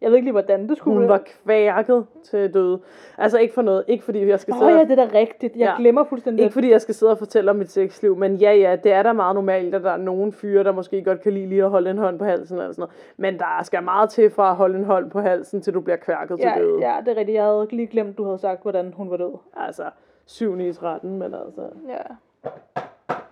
[0.01, 2.79] Jeg ved ikke lige, hvordan det skulle Hun var kværket til døde.
[3.17, 3.83] Altså ikke for noget.
[3.87, 5.55] Ikke fordi jeg skal Åh sidde ja, det er da rigtigt.
[5.55, 5.81] Jeg Ja.
[5.81, 6.43] glemmer fuldstændig.
[6.43, 9.03] Ikke fordi jeg skal sidde og fortælle om mit sexliv, men ja, ja, det er
[9.03, 11.69] da meget normalt, at der er nogle fyre, der måske godt kan lide lige at
[11.69, 12.95] holde en hånd på halsen eller sådan noget.
[13.17, 15.97] Men der skal meget til fra at holde en hånd på halsen, til du bliver
[15.97, 16.79] kværket ja, til døde.
[16.81, 17.35] ja, det er rigtigt.
[17.35, 19.33] Jeg havde lige glemt, du havde sagt, hvordan hun var død.
[19.57, 19.83] Altså,
[20.25, 21.97] 7 i 13, men altså, Ja.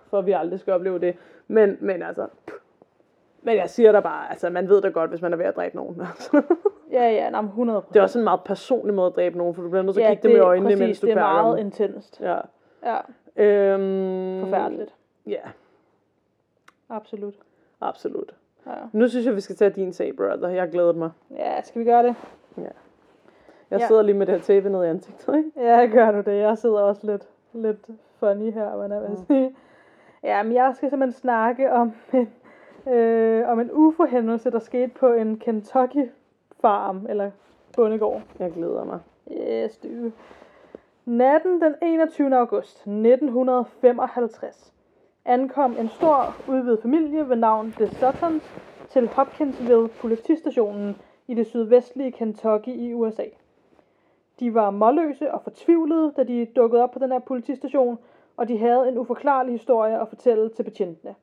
[0.10, 1.16] for at vi aldrig skal opleve det.
[1.48, 2.56] Men, men altså, pff.
[3.46, 5.56] Men jeg siger da bare, altså, man ved da godt, hvis man er ved at
[5.56, 6.02] dræbe nogen.
[6.02, 6.42] Altså.
[6.92, 9.56] Ja, ja, nej, men 100 det er også en meget personlig måde at dræbe nogen,
[9.56, 11.12] for du bliver nødt til at ja, kigge dem i øjnene, præcis, mens du det
[11.12, 11.66] er meget dem.
[11.66, 12.22] intenst.
[12.22, 12.38] Ja.
[12.84, 12.98] Ja,
[13.38, 14.96] Øhm, forfærdeligt.
[15.28, 15.40] Ja,
[16.90, 17.34] Absolut.
[17.82, 18.36] absolut.
[18.68, 18.72] Ja.
[18.94, 20.48] Nu synes jeg, vi skal tage din sag, brother.
[20.50, 21.10] Jeg har glædet mig.
[21.32, 22.16] ja, skal vi gøre det?
[23.72, 23.88] Jeg Ja.
[23.88, 25.52] sidder lige med det her tape ned i ansigtet, ikke?
[25.58, 26.38] Ja, gør du det.
[26.40, 27.88] Jeg sidder også lidt, lidt
[28.20, 29.56] funny her, hvad jeg vil sige.
[30.24, 32.34] Ja, men jeg skal simpelthen snakke om en,
[32.88, 36.10] øh, om en UFO-hændelse, der skete på en Kentucky
[36.62, 37.32] farm, eller
[37.76, 38.22] bondegård.
[38.40, 39.00] Jeg glæder mig.
[39.32, 40.12] Yes, du.
[41.06, 42.36] Natten den 21.
[42.38, 44.74] august 1955
[45.26, 48.44] ankom en stor udvidet familie ved navn The Suttons
[48.90, 50.96] til Hopkinsville politistationen
[51.28, 53.26] i det sydvestlige Kentucky i USA.
[54.40, 57.98] De var målløse og fortvivlede, da de dukkede op på den her politistation,
[58.38, 61.16] og de havde en uforklarlig historie at fortælle til betjentene.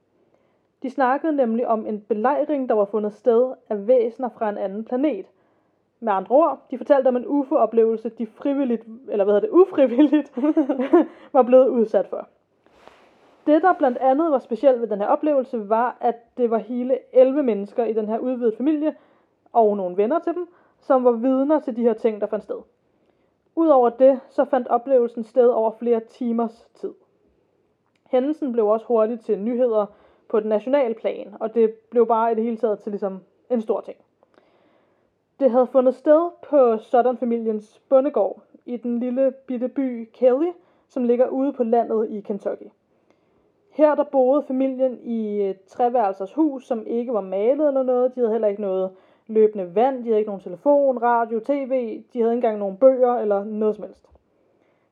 [0.82, 4.84] De snakkede nemlig om en belejring, der var fundet sted af væsener fra en anden
[4.84, 5.26] planet.
[6.00, 10.32] Med andre ord, de fortalte om en UFO-oplevelse, de frivilligt, eller hvad hedder det, ufrivilligt,
[11.32, 12.28] var blevet udsat for.
[13.46, 16.98] Det, der blandt andet var specielt ved den her oplevelse, var, at det var hele
[17.12, 18.94] 11 mennesker i den her udvidede familie,
[19.52, 20.48] og nogle venner til dem,
[20.80, 22.58] som var vidner til de her ting, der fandt sted.
[23.56, 26.92] Udover det, så fandt oplevelsen sted over flere timers tid.
[28.10, 29.86] Hændelsen blev også hurtigt til nyheder
[30.32, 33.60] på et national plan, og det blev bare i det hele taget til ligesom en
[33.60, 33.96] stor ting.
[35.40, 40.50] Det havde fundet sted på Sutton-familiens bondegård i den lille bitte by Kelly,
[40.88, 42.70] som ligger ude på landet i Kentucky.
[43.70, 48.14] Her der boede familien i et treværelsers hus, som ikke var malet eller noget.
[48.14, 48.90] De havde heller ikke noget
[49.26, 53.14] løbende vand, de havde ikke nogen telefon, radio, tv, de havde ikke engang nogen bøger
[53.14, 54.06] eller noget som helst.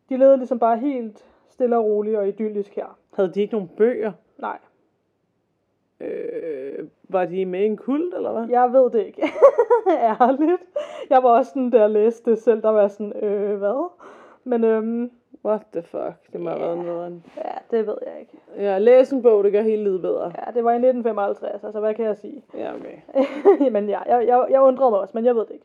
[0.09, 2.99] De levede ligesom bare helt stille og roligt og idyllisk her.
[3.15, 4.13] Havde de ikke nogen bøger?
[4.39, 4.59] Nej,
[6.01, 8.49] Øh, var de med i en kult, eller hvad?
[8.49, 9.23] jeg ved det ikke.
[10.21, 10.63] Ærligt.
[11.11, 13.91] Jeg var også sådan, da jeg læste det selv, der var sådan, øh, hvad?
[14.45, 15.11] Men øhm,
[15.45, 16.33] What the fuck?
[16.33, 16.83] Det må have været Ja.
[16.83, 17.23] noget.
[17.37, 18.33] ja, det ved jeg ikke.
[18.57, 20.25] Ja, læs en bog, det gør hele livet bedre.
[20.25, 22.45] Ja, det var i 1955, altså hvad kan jeg sige?
[22.59, 23.71] Ja, okay.
[23.73, 25.65] men ja, jeg, jeg, jeg undrede mig også, men jeg ved det ikke.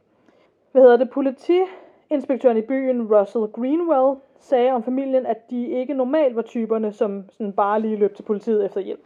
[0.72, 1.10] Hvad hedder det?
[1.10, 7.24] Politiinspektøren i byen, Russell Greenwell, sagde om familien, at de ikke normalt var typerne, som
[7.30, 9.02] sådan bare lige løb til politiet efter hjælp.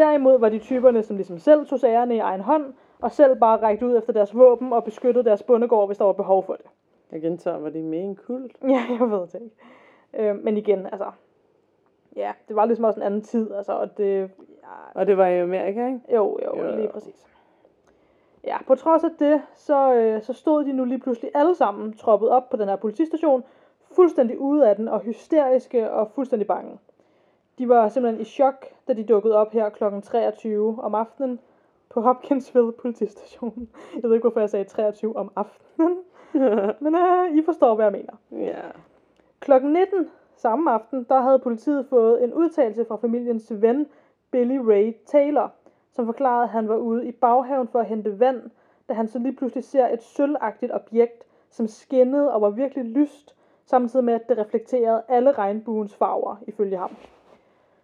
[0.00, 3.56] Derimod var de typerne, som ligesom selv tog sagerne i egen hånd, og selv bare
[3.62, 6.66] rækte ud efter deres våben og beskyttede deres bondegård, hvis der var behov for det.
[7.12, 8.56] Jeg gentager, var de med i en kult?
[8.74, 9.40] Ja, jeg ved det
[10.14, 10.28] ikke.
[10.30, 11.10] Øh, men igen, altså...
[12.16, 14.20] Ja, det var ligesom også en anden tid, altså, og det...
[14.62, 16.00] Ja, Og det var i Amerika, ikke?
[16.14, 16.76] Jo, jo, Ja.
[16.76, 17.26] lige præcis.
[18.44, 21.92] Ja, på trods af det, så, øh, så stod de nu lige pludselig alle sammen
[21.92, 23.44] troppet op på den her politistation,
[23.96, 26.78] fuldstændig ude af den og hysteriske og fuldstændig bange.
[27.60, 29.84] De var simpelthen i chok, da de dukkede op her kl.
[30.02, 31.40] 23 om aftenen
[31.90, 33.68] på Hopkinsville politistation.
[33.94, 35.98] Jeg ved ikke, hvorfor jeg sagde 23 om aftenen,
[36.84, 38.12] men øh, I forstår, hvad jeg mener.
[38.46, 38.60] Ja.
[39.40, 43.86] Klokken 19 samme aften, der havde politiet fået en udtalelse fra familiens ven,
[44.30, 45.52] Billy Ray Taylor,
[45.92, 48.50] som forklarede, at han var ude i baghaven for at hente vand,
[48.88, 53.36] da han så lige pludselig ser et sølvagtigt objekt, som skinnede og var virkelig lyst,
[53.66, 56.90] samtidig med, at det reflekterede alle regnbuens farver, ifølge ham.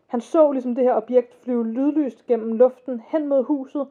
[0.07, 3.89] Han så ligesom det her objekt flyve lydlyst gennem luften hen mod huset,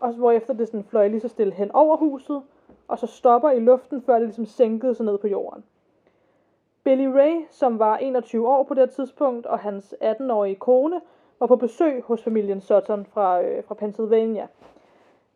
[0.00, 2.42] og hvorefter det sådan fløj lige så stille hen over huset,
[2.88, 5.64] og så stopper i luften, før det ligesom sænkede sig ned på jorden.
[6.84, 11.00] Billy Ray, som var 21 år på det tidspunkt, og hans 18-årige kone,
[11.40, 14.46] var på besøg hos familien Sutton fra, øh, fra Pennsylvania.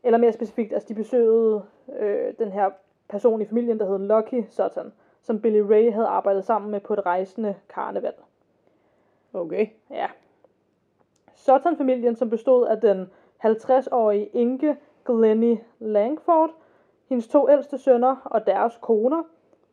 [0.03, 1.63] Eller mere specifikt, altså de besøgede
[1.99, 2.71] øh, den her
[3.09, 6.93] person i familien, der hed Lucky Sutton, som Billy Ray havde arbejdet sammen med på
[6.93, 8.15] et rejsende karneval.
[9.33, 9.67] Okay.
[9.91, 10.07] Ja.
[11.45, 13.11] Sutton-familien, som bestod af den
[13.45, 16.51] 50-årige Inge Glenny Langford,
[17.09, 19.23] hendes to ældste sønner og deres koner,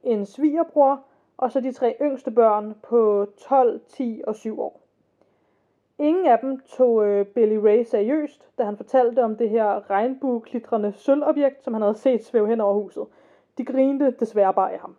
[0.04, 1.02] en svigerbror,
[1.38, 4.82] og så de tre yngste børn på 12, 10 og 7 år.
[6.00, 10.92] Ingen af dem tog øh, Billy Ray seriøst, da han fortalte om det her regnbueklitrende
[10.92, 13.04] sølvobjekt, som han havde set svæve hen over huset.
[13.58, 14.96] De grinte desværre bare af ham.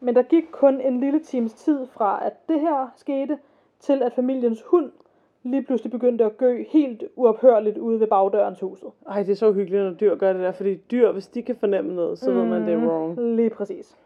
[0.00, 3.38] Men der gik kun en lille times tid fra, at det her skete,
[3.80, 4.92] til at familiens hund
[5.50, 8.88] lige pludselig begyndte at gø helt uophørligt ude ved bagdøren til huset.
[9.08, 11.56] Ej, det er så hyggeligt, når dyr gør det der, fordi dyr, hvis de kan
[11.56, 12.36] fornemme noget, så mm.
[12.36, 13.20] ved man, det er wrong.
[13.20, 13.96] Lige præcis.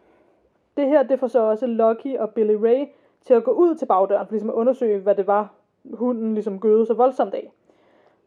[0.77, 2.87] Det her, det får så også Lucky og Billy Ray
[3.25, 5.55] til at gå ud til bagdøren, for ligesom at undersøge, hvad det var,
[5.93, 7.53] hunden ligesom gøde så voldsomt af.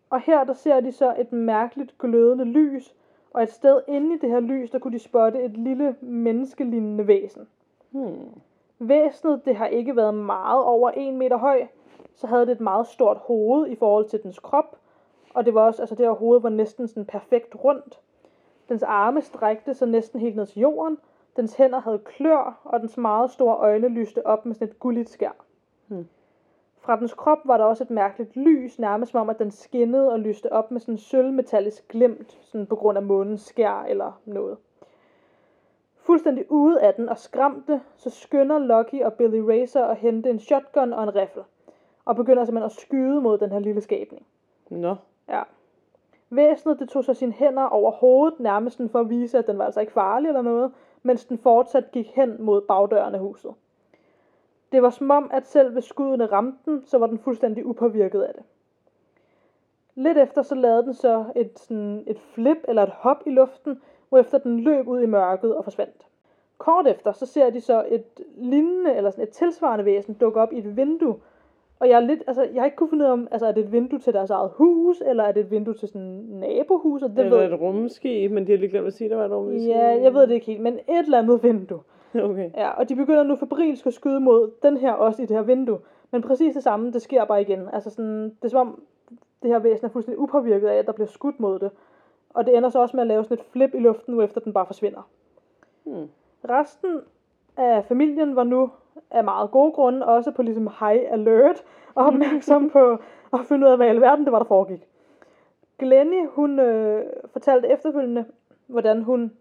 [0.09, 2.95] Og her, der ser de så et mærkeligt glødende lys,
[3.33, 7.07] og et sted inde i det her lys, der kunne de spotte et lille menneskelignende
[7.07, 7.47] væsen.
[7.91, 8.41] Hmm.
[8.79, 11.67] Væsenet, det har ikke været meget over en meter høj,
[12.15, 14.77] så havde det et meget stort hoved i forhold til dens krop,
[15.33, 17.99] og det var også, altså det her hoved var næsten sådan perfekt rundt.
[18.69, 20.97] Dens arme strækte sig næsten helt ned til jorden,
[21.35, 25.09] dens hænder havde klør, og dens meget store øjne lyste op med sådan et gulligt
[25.09, 25.45] skær.
[25.87, 26.07] Hmm.
[26.79, 30.11] Fra dens krop var der også et mærkeligt lys, nærmest som om, at den skinnede
[30.11, 34.21] og lyste op med sådan en sølvmetallisk glimt, sådan på grund af månens skær eller
[34.25, 34.57] noget.
[35.95, 40.39] Fuldstændig ude af den og skræmte, så skynder Lucky og Billy Racer at hente en
[40.39, 41.43] shotgun og en riffel,
[42.05, 44.25] og begynder simpelthen at skyde mod den her lille skabning.
[44.69, 44.95] Nå.
[45.29, 45.41] Ja.
[46.29, 49.65] Væsenet det tog så sine hænder over hovedet, nærmest for at vise, at den var
[49.65, 50.71] altså ikke farlig eller noget,
[51.03, 53.51] mens den fortsat gik hen mod bagdøren af huset.
[54.71, 58.21] Det var som om, at selv hvis skuddene ramte den, så var den fuldstændig upåvirket
[58.21, 58.43] af det.
[59.95, 63.81] Lidt efter så lavede den så et, sådan et flip eller et hop i luften,
[64.09, 66.07] hvorefter den løb ud i mørket og forsvandt.
[66.57, 70.53] Kort efter så ser de så et lignende eller sådan et tilsvarende væsen dukke op
[70.53, 71.19] i et vindue,
[71.83, 73.51] og jeg er lidt, altså, jeg har ikke kunne finde ud af, om, altså, er
[73.51, 76.39] det et vindue til deres eget hus, eller er det et vindue til sådan en
[76.39, 77.01] nabohus?
[77.03, 79.25] Og det Eller ved, et rumskib, men de har lige glemt at sige, der var
[79.25, 79.69] et rumskib.
[79.69, 81.79] ja, jeg ved det ikke helt, men et eller andet vindue.
[82.15, 82.49] Okay.
[82.57, 85.43] Ja, og de begynder nu febrilsk at skyde mod den her også i det her
[85.43, 85.79] vindue.
[86.11, 87.69] Men præcis det samme, det sker bare igen.
[87.73, 88.81] Altså sådan, det er som om,
[89.43, 91.71] det her væsen er fuldstændig upåvirket af, at der bliver skudt mod det.
[92.29, 94.53] Og det ender så også med at lave sådan et flip i luften, efter den
[94.53, 95.09] bare forsvinder.
[95.83, 96.07] Hmm.
[96.49, 96.99] Resten
[97.57, 98.69] af familien var nu
[99.11, 101.63] af meget gode grunde også på ligesom high alert
[101.95, 102.97] og opmærksom på
[103.33, 104.87] at finde ud af, hvad i alverden det var, der foregik.
[105.79, 108.25] Glennie, hun øh, fortalte efterfølgende,
[108.67, 109.31] hvordan hun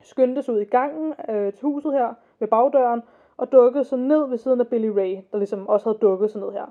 [0.00, 3.02] skyndtes ud i gangen øh, til huset her ved bagdøren
[3.36, 6.40] og dukkede sig ned ved siden af Billy Ray, der ligesom også havde dukket sig
[6.40, 6.66] ned her.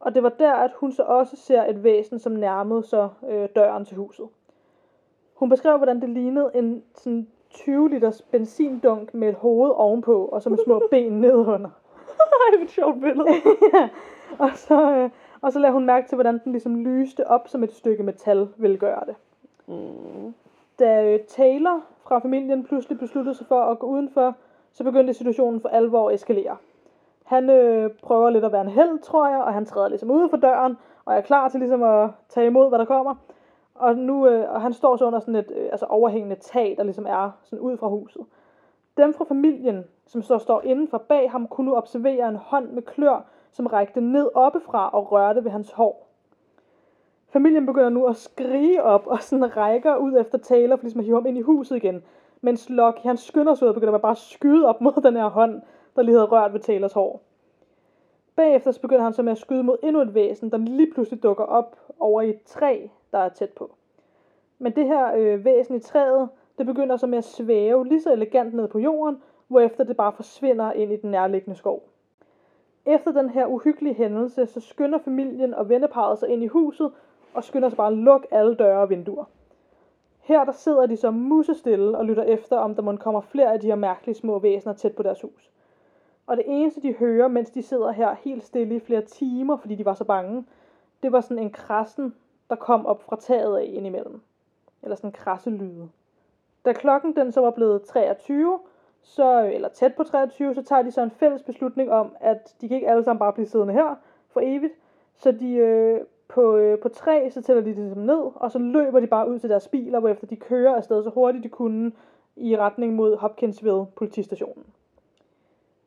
[0.00, 3.48] Og det var der, at hun så også ser et væsen, som nærmede sig øh,
[3.56, 4.26] døren til huset.
[5.34, 7.28] Hun beskrev, hvordan det lignede en sådan
[7.64, 11.70] 20 liters benzindunk med et hoved ovenpå, og så med små ben nedunder.
[12.52, 13.28] Ej, et sjovt billede.
[13.74, 13.88] ja.
[14.38, 17.62] og, så, øh, og så lagde hun mærke til, hvordan den ligesom lyste op, som
[17.62, 19.14] et stykke metal ville gøre det.
[19.66, 20.34] Mm.
[20.78, 24.34] Da øh, Taylor fra familien pludselig besluttede sig for at gå udenfor,
[24.72, 26.56] så begyndte situationen for alvor at eskalere.
[27.24, 30.28] Han øh, prøver lidt at være en held, tror jeg, og han træder ligesom ude
[30.28, 33.14] for døren, og er klar til ligesom at tage imod, hvad der kommer.
[33.78, 36.84] Og nu, øh, og han står så under sådan et øh, altså overhængende tag, der
[36.84, 38.22] ligesom er sådan ud fra huset.
[38.96, 42.82] Dem fra familien, som så står indenfor bag ham, kunne nu observere en hånd med
[42.82, 46.06] klør, som rækte ned oppefra og rørte ved hans hår.
[47.28, 51.04] Familien begynder nu at skrige op og sådan rækker ud efter Taylor, for ligesom at
[51.04, 52.02] hive ham ind i huset igen.
[52.40, 55.28] Mens Locke, han skynder sig ud og begynder bare at skyde op mod den her
[55.28, 55.62] hånd,
[55.96, 57.22] der lige havde rørt ved Taylors hår.
[58.36, 61.22] Bagefter så begynder han så med at skyde mod endnu et væsen, der lige pludselig
[61.22, 63.74] dukker op over i et træ, der er tæt på.
[64.58, 68.12] Men det her øh, væsen i træet, det begynder så med at svæve lige så
[68.12, 71.88] elegant ned på jorden, hvorefter det bare forsvinder ind i den nærliggende skov.
[72.86, 76.92] Efter den her uhyggelige hændelse, så skynder familien og venneparet sig ind i huset,
[77.34, 79.24] og skynder sig bare at lukke alle døre og vinduer.
[80.20, 83.60] Her der sidder de så musestille og lytter efter, om der må kommer flere af
[83.60, 85.50] de her mærkelige små væsener tæt på deres hus.
[86.26, 89.74] Og det eneste, de hører, mens de sidder her helt stille i flere timer, fordi
[89.74, 90.44] de var så bange,
[91.02, 92.14] det var sådan en krassen,
[92.50, 94.20] der kom op fra taget af indimellem.
[94.82, 95.88] Eller sådan krasse lyde.
[96.64, 98.58] Da klokken den så var blevet 23,
[99.02, 102.68] så, eller tæt på 23, så tager de så en fælles beslutning om, at de
[102.68, 103.94] kan ikke alle sammen bare blive siddende her
[104.28, 104.74] for evigt.
[105.16, 108.58] Så de øh, på, øh, på tre, så tæller de det ligesom ned, og så
[108.58, 111.92] løber de bare ud til deres biler, hvorefter de kører afsted så hurtigt de kunne
[112.36, 114.64] i retning mod Hopkinsville politistationen.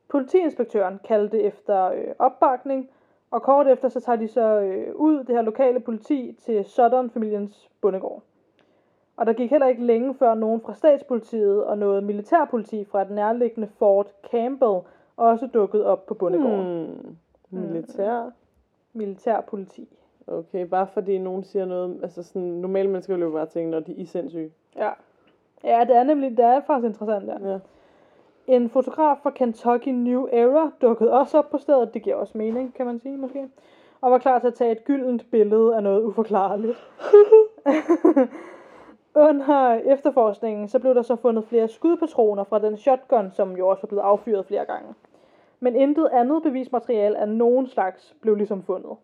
[0.08, 2.90] Politiinspektøren kaldte efter øh, opbakning,
[3.32, 7.10] og kort efter så tager de så øh, ud det her lokale politi til Southern
[7.10, 8.24] familiens bondegård.
[9.18, 13.16] Og der gik heller ikke længe før nogen fra statspolitiet og noget militærpoliti fra den
[13.16, 14.80] nærliggende Fort Campbell
[15.18, 16.86] også dukkede op på bondegården.
[17.50, 17.62] Hmm.
[17.62, 18.32] Militær.
[18.94, 19.88] Militærpoliti.
[20.28, 23.80] Okay, bare fordi nogen siger noget, altså sådan, normale mennesker vil jo bare tænke, når
[23.80, 24.52] de er sindssyge.
[24.76, 24.90] Ja.
[25.64, 27.52] Ja, det er nemlig, det er faktisk interessant der.
[27.52, 27.60] Ja.
[28.50, 32.74] En fotograf fra Kentucky New Era dukkede også op på stedet, det giver også mening,
[32.74, 33.50] kan man sige måske,
[34.02, 36.78] og var klar til at tage et gyldent billede af noget uforklarligt.
[39.30, 43.82] Under efterforskningen, så blev der så fundet flere skudpatroner fra den shotgun, som jo også
[43.82, 44.94] var blevet affyret flere gange.
[45.60, 48.98] Men intet andet bevismateriale af nogen slags blev ligesom fundet.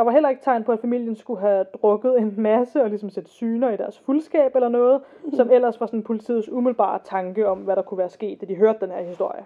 [0.00, 3.10] Der var heller ikke tegn på, at familien skulle have drukket en masse og ligesom
[3.10, 7.58] sætte syner i deres fuldskab eller noget, som ellers var sådan politiets umiddelbare tanke om,
[7.58, 9.44] hvad der kunne være sket, da de hørte den her historie.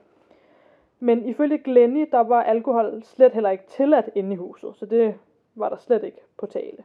[1.00, 5.14] Men ifølge Glenny, der var alkohol slet heller ikke tilladt inde i huset, så det
[5.54, 6.84] var der slet ikke på tale.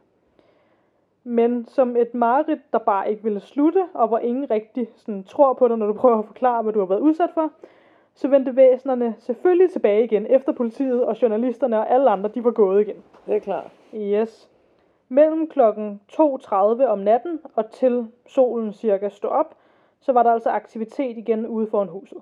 [1.24, 5.52] Men som et mareridt, der bare ikke ville slutte, og hvor ingen rigtig sådan, tror
[5.52, 7.50] på dig, når du prøver at forklare, hvad du har været udsat for,
[8.14, 12.50] så vendte væsenerne selvfølgelig tilbage igen, efter politiet og journalisterne og alle andre, de var
[12.50, 12.96] gået igen.
[13.26, 13.70] Det er klart.
[13.94, 14.50] Yes.
[15.08, 19.54] Mellem klokken 2.30 om natten og til solen cirka stod op,
[20.00, 22.18] så var der altså aktivitet igen ude foran huset.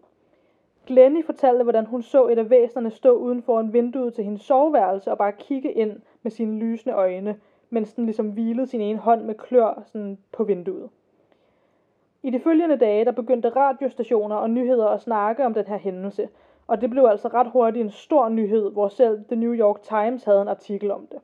[0.86, 4.42] Glenny fortalte, hvordan hun så et af væsenerne stå uden for en vindue til hendes
[4.42, 7.36] soveværelse og bare kigge ind med sine lysende øjne,
[7.70, 10.88] mens den ligesom hvilede sin ene hånd med klør sådan på vinduet.
[12.22, 16.28] I de følgende dage, der begyndte radiostationer og nyheder at snakke om den her hændelse,
[16.66, 20.24] og det blev altså ret hurtigt en stor nyhed, hvor selv The New York Times
[20.24, 21.18] havde en artikel om det.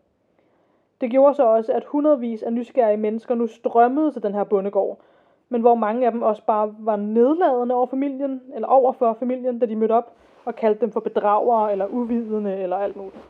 [1.01, 4.99] Det gjorde så også, at hundredvis af nysgerrige mennesker nu strømmede til den her bondegård,
[5.49, 9.59] men hvor mange af dem også bare var nedladende over familien, eller over for familien,
[9.59, 10.13] da de mødte op,
[10.45, 13.29] og kaldte dem for bedragere, eller uvidende, eller alt muligt.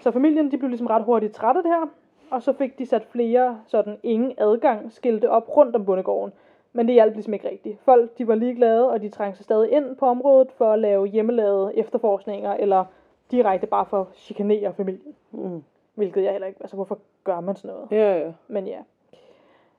[0.00, 1.86] Så familien, de blev ligesom ret hurtigt træt af det her,
[2.30, 6.32] og så fik de sat flere sådan ingen adgang skilte op rundt om bondegården,
[6.78, 7.80] men det hjalp ligesom ikke rigtigt.
[7.80, 11.06] Folk, de var ligeglade, og de trængte sig stadig ind på området for at lave
[11.06, 12.84] hjemmelavede efterforskninger, eller
[13.30, 15.14] direkte bare for at chikanere familien.
[15.30, 15.62] Mm.
[15.94, 17.88] Hvilket jeg heller ikke, altså hvorfor gør man sådan noget?
[17.90, 18.32] Ja, ja.
[18.48, 18.78] Men ja.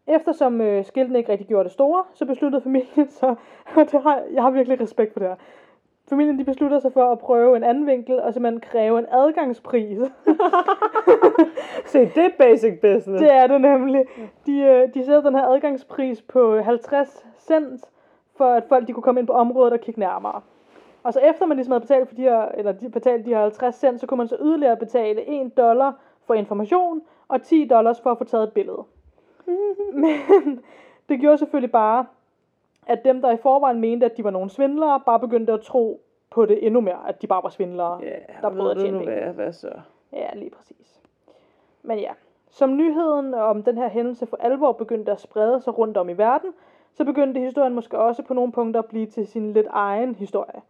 [0.07, 3.35] Eftersom øh, skiltene ikke rigtig gjorde det store, så besluttede familien så,
[3.75, 5.35] og det har, jeg har virkelig respekt for det her,
[6.09, 9.97] familien de beslutter sig for at prøve en anden vinkel, og simpelthen kræve en adgangspris.
[11.85, 13.21] Se, det er basic business.
[13.21, 14.05] det er det nemlig.
[14.45, 17.85] De, øh, de sætter den her adgangspris på 50 cent,
[18.35, 20.41] for at folk de kunne komme ind på området og kigge nærmere.
[21.03, 23.41] Og så efter man ligesom havde betalt, for de her, eller de betalt de her
[23.41, 28.01] 50 cent, så kunne man så yderligere betale 1 dollar for information, og 10 dollars
[28.01, 28.83] for at få taget et billede.
[29.93, 30.59] Men
[31.09, 32.05] det gjorde selvfølgelig bare,
[32.89, 36.01] at dem, der i forvejen mente, at de var nogle svindlere, bare begyndte at tro
[36.29, 39.03] på det endnu mere, at de bare var svindlere, Ja, der prøvede at tjene nu
[39.03, 39.71] hvad, hvad så?
[40.13, 41.01] Ja, lige præcis.
[41.83, 42.11] Men ja,
[42.49, 46.13] som nyheden om den her hændelse for alvor begyndte at sprede sig rundt om i
[46.13, 46.53] verden,
[46.93, 50.61] så begyndte historien måske også på nogle punkter at blive til sin lidt egen historie.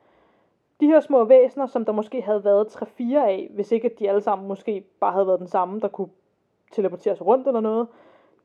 [0.80, 4.10] De her små væsener, som der måske havde været 3-4 af, hvis ikke at de
[4.10, 6.10] alle sammen måske bare havde været den samme, der kunne
[6.72, 7.88] teleportere sig rundt eller noget,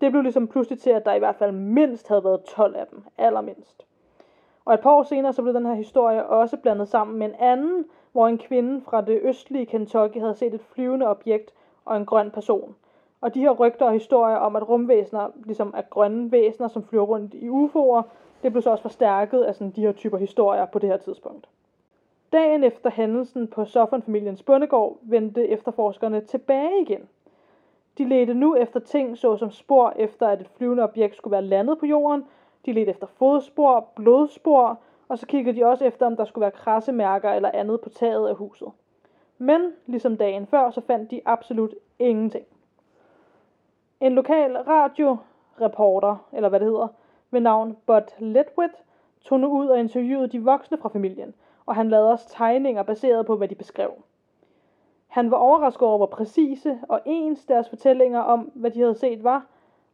[0.00, 2.86] det blev ligesom pludselig til, at der i hvert fald mindst havde været 12 af
[2.86, 3.86] dem, allermindst.
[4.64, 7.34] Og et par år senere, så blev den her historie også blandet sammen med en
[7.38, 11.52] anden, hvor en kvinde fra det østlige Kentucky havde set et flyvende objekt
[11.84, 12.76] og en grøn person.
[13.20, 17.04] Og de her rygter og historier om, at rumvæsener ligesom er grønne væsener, som flyver
[17.04, 18.02] rundt i UFO'er,
[18.42, 21.48] det blev så også forstærket af sådan de her typer historier på det her tidspunkt.
[22.32, 27.08] Dagen efter hændelsen på Soffern-familiens bondegård vendte efterforskerne tilbage igen.
[27.98, 31.78] De ledte nu efter ting såsom spor efter, at et flyvende objekt skulle være landet
[31.78, 32.24] på jorden.
[32.66, 34.78] De ledte efter fodspor, blodspor,
[35.08, 38.28] og så kiggede de også efter, om der skulle være krassemærker eller andet på taget
[38.28, 38.68] af huset.
[39.38, 42.46] Men, ligesom dagen før, så fandt de absolut ingenting.
[44.00, 46.88] En lokal radioreporter, eller hvad det hedder,
[47.30, 48.74] ved navn Bud Ledwith,
[49.20, 51.34] tog nu ud og interviewede de voksne fra familien,
[51.66, 53.92] og han lavede også tegninger baseret på, hvad de beskrev.
[55.14, 59.24] Han var overrasket over, hvor præcise og ens deres fortællinger om, hvad de havde set
[59.24, 59.46] var,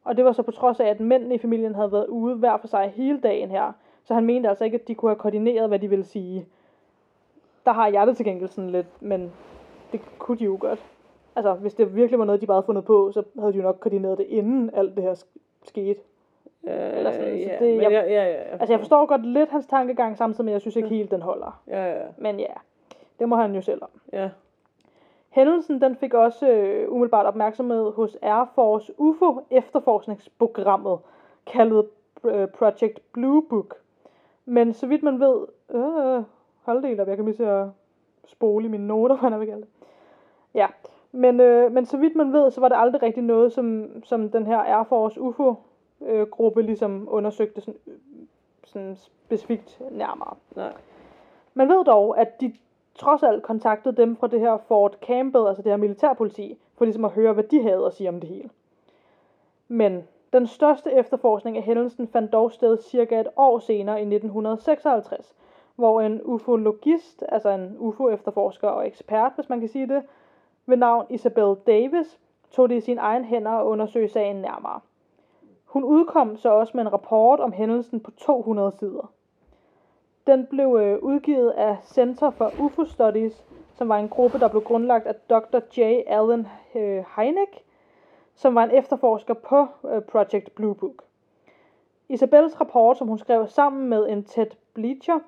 [0.04, 2.56] og det var så på trods af, at mændene i familien havde været ude hver
[2.56, 3.72] for sig hele dagen her,
[4.04, 6.46] så han mente altså ikke, at de kunne have koordineret, hvad de ville sige.
[7.64, 9.32] Der har jeg det til gengæld sådan lidt, men
[9.92, 10.84] det kunne de jo godt.
[11.36, 13.62] Altså, hvis det virkelig var noget, de bare havde fundet på, så havde de jo
[13.62, 16.00] nok koordineret det, inden alt det her sk- skete.
[16.62, 19.66] Eller sådan, så ja, det- jeg- ja, ja, ja, Altså, jeg forstår godt lidt hans
[19.66, 21.60] tankegang, samtidig med, at jeg synes ikke helt, den holder.
[21.68, 22.52] Ja, ja, Men ja,
[23.18, 23.88] det må han jo selv om.
[24.12, 24.28] ja.
[25.30, 30.98] Hændelsen den fik også øh, umiddelbart opmærksomhed hos Air Force UFO efterforskningsprogrammet,
[31.46, 31.86] kaldet
[32.24, 33.74] øh, Project Blue Book.
[34.44, 36.22] Men så vidt man ved, øh,
[36.62, 37.66] hold det op, jeg kan lige til at
[38.24, 39.70] spole i mine noter, hvad jeg vil kalde det.
[40.54, 40.66] Ja,
[41.12, 44.30] men, øh, men så vidt man ved, så var det aldrig rigtig noget, som, som
[44.30, 45.54] den her Air Force UFO
[46.00, 47.80] øh, ligesom undersøgte sådan,
[48.64, 50.36] sådan specifikt nærmere.
[50.56, 50.72] Nej.
[51.54, 52.52] Man ved dog, at de
[52.94, 57.04] trods alt kontaktede dem fra det her Fort Campbell, altså det her militærpoliti, for ligesom
[57.04, 58.50] at høre, hvad de havde at sige om det hele.
[59.68, 65.34] Men den største efterforskning af hændelsen fandt dog sted cirka et år senere i 1956,
[65.76, 70.02] hvor en ufologist, altså en UFO-efterforsker og ekspert, hvis man kan sige det,
[70.66, 72.18] ved navn Isabel Davis,
[72.50, 74.80] tog det i sine egen hænder og undersøgte sagen nærmere.
[75.64, 79.12] Hun udkom så også med en rapport om hændelsen på 200 sider.
[80.26, 83.44] Den blev øh, udgivet af Center for UFO Studies,
[83.74, 85.58] som var en gruppe, der blev grundlagt af Dr.
[85.76, 86.02] J.
[86.06, 87.64] Allen øh, Hynek,
[88.34, 91.02] som var en efterforsker på øh, Project Blue Book.
[92.08, 95.18] Isabels rapport, som hun skrev sammen med en tæt Bleacher,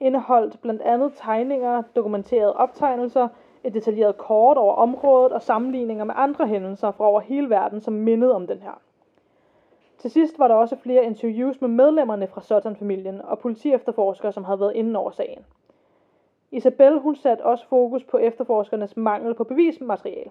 [0.00, 3.28] indeholdt blandt andet tegninger, dokumenterede optegnelser,
[3.64, 7.94] et detaljeret kort over området og sammenligninger med andre hændelser fra over hele verden, som
[7.94, 8.80] mindede om den her.
[10.02, 14.60] Til sidst var der også flere interviews med medlemmerne fra Sutton-familien og politiefterforskere, som havde
[14.60, 15.44] været inde over sagen.
[16.50, 20.30] Isabel hun satte også fokus på efterforskernes mangel på bevismateriale,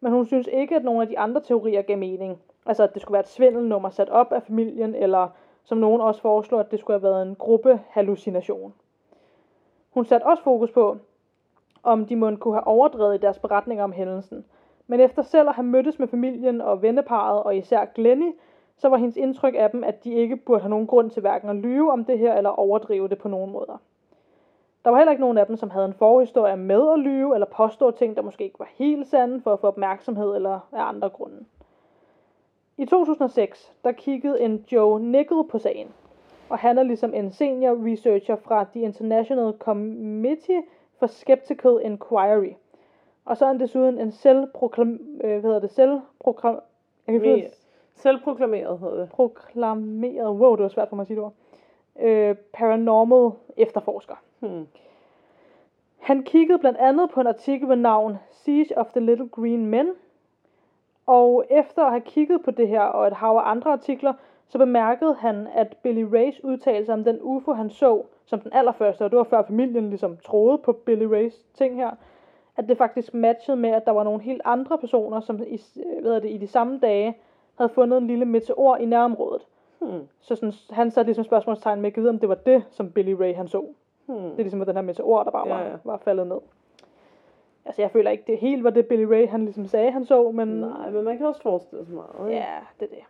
[0.00, 2.38] men hun synes ikke, at nogle af de andre teorier gav mening.
[2.66, 5.28] Altså, at det skulle være et svindelnummer sat op af familien, eller
[5.64, 8.74] som nogen også foreslår, at det skulle have været en gruppe hallucination.
[9.90, 10.96] Hun satte også fokus på,
[11.82, 14.44] om de måtte kunne have overdrevet i deres beretninger om hændelsen.
[14.86, 18.32] Men efter selv at have mødtes med familien og venneparet, og især Glennie,
[18.76, 21.48] så var hendes indtryk af dem, at de ikke burde have nogen grund til hverken
[21.48, 23.80] at lyve om det her, eller overdrive det på nogen måder.
[24.84, 27.46] Der var heller ikke nogen af dem, som havde en forhistorie med at lyve, eller
[27.46, 31.08] påstå ting, der måske ikke var helt sande, for at få opmærksomhed eller af andre
[31.08, 31.44] grunde.
[32.76, 35.88] I 2006, der kiggede en Joe Nickel på sagen,
[36.48, 40.62] og han er ligesom en senior researcher fra The International Committee
[40.98, 42.52] for Skeptical Inquiry.
[43.24, 45.00] Og så er han desuden en selvproklam...
[45.24, 45.70] Øh, hvad hedder det?
[45.70, 46.60] Selvproklam...
[47.06, 47.20] Jeg kan
[47.94, 49.08] Selvproklameret hedder det.
[49.08, 50.28] proklameret...
[50.28, 51.34] Wow, det var svært for mig at sige det ord.
[52.00, 54.14] Øh, paranormal efterforsker.
[54.40, 54.66] Hmm.
[55.98, 59.90] Han kiggede blandt andet på en artikel med navn Siege of the Little Green Men.
[61.06, 64.12] Og efter at have kigget på det her og et hav af andre artikler,
[64.48, 69.04] så bemærkede han, at Billy Rays udtalelse om den UFO, han så som den allerførste,
[69.04, 71.90] og det var før familien ligesom troede på Billy Rays ting her,
[72.56, 75.60] at det faktisk matchede med, at der var nogle helt andre personer, som i,
[76.02, 77.16] hvad det, i de samme dage
[77.58, 79.42] havde fundet en lille meteor i nærområdet.
[79.78, 80.08] Hmm.
[80.20, 83.34] Så sådan, han satte ligesom spørgsmålstegn med at om det var det, som Billy Ray
[83.34, 83.64] han så.
[84.06, 84.16] Hmm.
[84.16, 85.76] Det er ligesom var den her meteor, der bare Ja, var, ja.
[85.84, 86.38] var faldet ned.
[87.64, 90.30] Altså, jeg føler ikke, det helt var det, Billy Ray han ligesom sagde, han så,
[90.30, 90.48] men...
[90.48, 92.28] Nej, men man kan også forestille sig meget.
[92.30, 92.40] ikke?
[92.40, 93.04] Ja, det er det.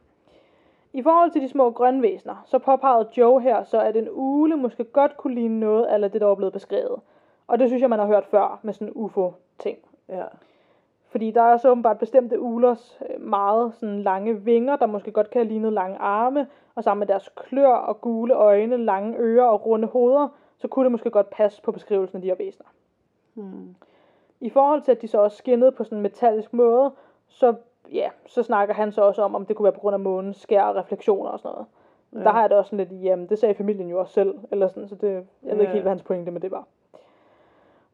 [0.93, 4.85] I forhold til de små grønvæsener, så påpegede Joe her så, at en ule måske
[4.85, 7.01] godt kunne ligne noget af det, der var blevet beskrevet.
[7.47, 9.79] Og det synes jeg, man har hørt før med sådan UFO-ting.
[10.09, 10.25] ja.
[11.13, 15.31] Fordi der er så åbenbart bestemte ulers øh, meget sådan lange vinger, der måske godt
[15.31, 19.45] kan have lignet lange arme, og sammen med deres klør og gule øjne, lange ører
[19.45, 22.67] og runde hoveder, så kunne det måske godt passe på beskrivelsen af de her væsener.
[23.35, 23.75] Hmm.
[24.41, 26.91] I forhold til, at de så også skinnede på sådan en metallisk måde,
[27.29, 27.55] så,
[27.93, 30.37] ja, så snakker han så også om, om det kunne være på grund af månens
[30.41, 31.67] skær og refleksioner og sådan noget.
[32.13, 32.19] Ja.
[32.19, 32.25] Ja.
[32.25, 34.69] Der har jeg det også sådan lidt, jamen det sagde familien jo også selv, eller
[34.69, 35.71] sådan, så det, jeg ved ikke Ja.
[35.73, 36.67] helt, hvad hans pointe med det var.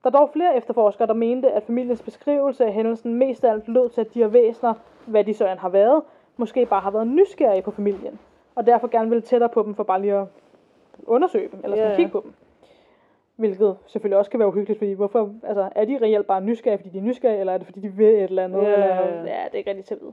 [0.05, 3.68] Der er dog flere efterforskere, der mente, at familiens beskrivelse af hændelsen mest af alt
[3.68, 4.74] lød til, at de her væsener,
[5.07, 6.03] hvad de så end har været,
[6.36, 8.18] måske bare har været nysgerrige på familien,
[8.55, 10.26] og derfor gerne ville tættere på dem for bare lige at
[11.07, 11.96] undersøge dem, eller sådan Ja, ja.
[11.96, 12.32] kigge på dem.
[13.36, 16.90] Hvilket selvfølgelig også kan være uhyggeligt, fordi hvorfor, altså, er de reelt bare nysgerrige, fordi
[16.90, 18.62] de er nysgerrige, eller er det fordi de vil et eller andet?
[18.62, 20.12] Ja, eller, ja, det er ikke rigtig til at vide.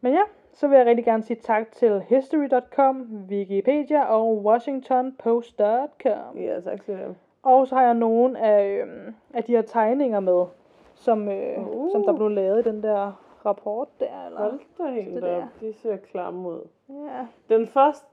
[0.00, 0.20] Men ja,
[0.52, 6.36] så vil jeg rigtig gerne sige tak til History.com, Wikipedia og WashingtonPost.com.
[6.38, 7.14] Ja, tak til dem.
[7.44, 10.44] Og så har jeg nogle af, øhm, af de her tegninger med,
[10.94, 11.90] som, øh, Uh.
[11.92, 13.12] som der blev lavet i den der
[13.46, 14.26] rapport der.
[14.26, 14.40] Eller?
[14.40, 15.42] Hold da helt det op.
[15.60, 16.60] De ser klamme ud.
[16.88, 17.26] Ja.
[17.56, 18.06] Den første,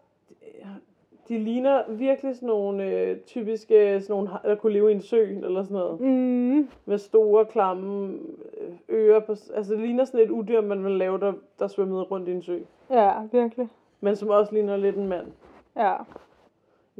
[1.29, 5.23] de ligner virkelig sådan nogle øh, typiske, sådan nogle, der kunne leve i en sø
[5.23, 6.01] eller sådan noget.
[6.01, 8.13] Mm, Med store, klamme
[8.57, 12.01] øh, ører på, altså det ligner sådan et udyr, man vil lave, der, der svømmede
[12.03, 12.59] rundt i en sø.
[12.89, 13.69] ja, virkelig.
[14.01, 15.27] Men som også ligner lidt en mand.
[15.75, 15.95] Ja,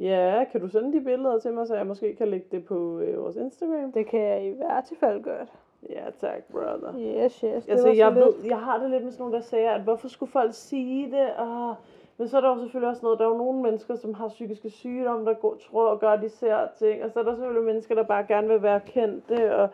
[0.01, 2.99] Ja, kan du sende de billeder til mig, så jeg måske kan lægge det på
[2.99, 3.91] øh, vores Instagram?
[3.91, 5.49] det kan jeg i hvert fald godt.
[5.89, 6.93] Ja, tak, brother.
[6.97, 7.67] Yes, yes.
[7.67, 10.31] Altså, jeg, ved, jeg har det lidt med sådan nogle, der siger, at hvorfor skulle
[10.31, 11.33] folk sige det?
[11.37, 11.75] Og...
[12.17, 14.27] Men så er der jo selvfølgelig også noget, der er jo nogle mennesker, som har
[14.27, 17.03] psykiske sygdomme, der går, tror og gør, at de ser ting.
[17.03, 19.55] Og så er der selvfølgelig mennesker, der bare gerne vil være kendte.
[19.55, 19.69] Og...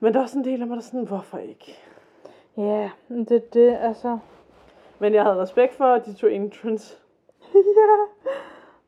[0.00, 1.78] Men der er også en del af mig, der er sådan, hvorfor ikke?
[2.56, 4.18] Ja, men det er det, altså.
[4.98, 6.96] Men jeg havde respekt for, at de tog entrance.
[7.54, 8.30] Ja.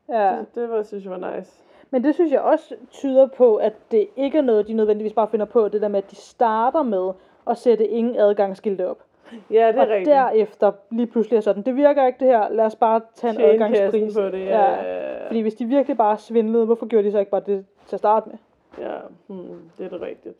[0.07, 1.63] Det, det var, synes jeg var nice.
[1.91, 5.27] Men det synes jeg også tyder på, at det ikke er noget, de nødvendigvis bare
[5.27, 5.67] finder på.
[5.67, 7.11] Det der med, at de starter med
[7.47, 9.03] at sætte ingen adgangsskilte op.
[9.51, 10.09] Ja, det er og rigtigt.
[10.09, 13.37] derefter lige pludselig er sådan, det virker ikke det her, lad os bare tage en
[13.37, 14.13] Tjene kassen adgangspris.
[14.13, 14.71] på det, ja.
[14.71, 15.27] ja.
[15.27, 17.99] Fordi hvis de virkelig bare svindlede, hvorfor gjorde de så ikke bare det til at
[17.99, 18.37] starte med?
[18.79, 18.97] ja.
[19.27, 20.35] Hmm, det er det rigtigt.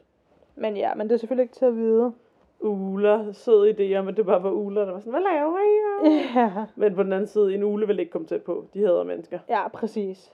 [0.55, 2.13] Men ja, men det er selvfølgelig ikke til at vide.
[2.63, 6.09] Uler, sød idé om, at det bare var uler, der var sådan, hvad laver I?
[6.35, 8.65] Ja, Men på den anden side, en ule vil ikke komme tæt på.
[8.73, 9.39] De hader mennesker.
[9.49, 10.33] ja præcis.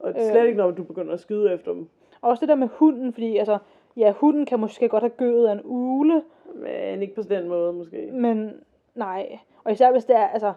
[0.00, 0.14] Og Øh.
[0.30, 1.88] slet ikke, når du begynder at skyde efter dem.
[2.22, 3.58] Og også det der med hunden, fordi altså,
[3.96, 6.22] ja, hunden kan måske godt have gøet af en ule,
[6.54, 8.08] Men ikke på den måde, måske.
[8.12, 8.52] men
[8.94, 9.38] nej.
[9.64, 10.52] Og især hvis det er, altså,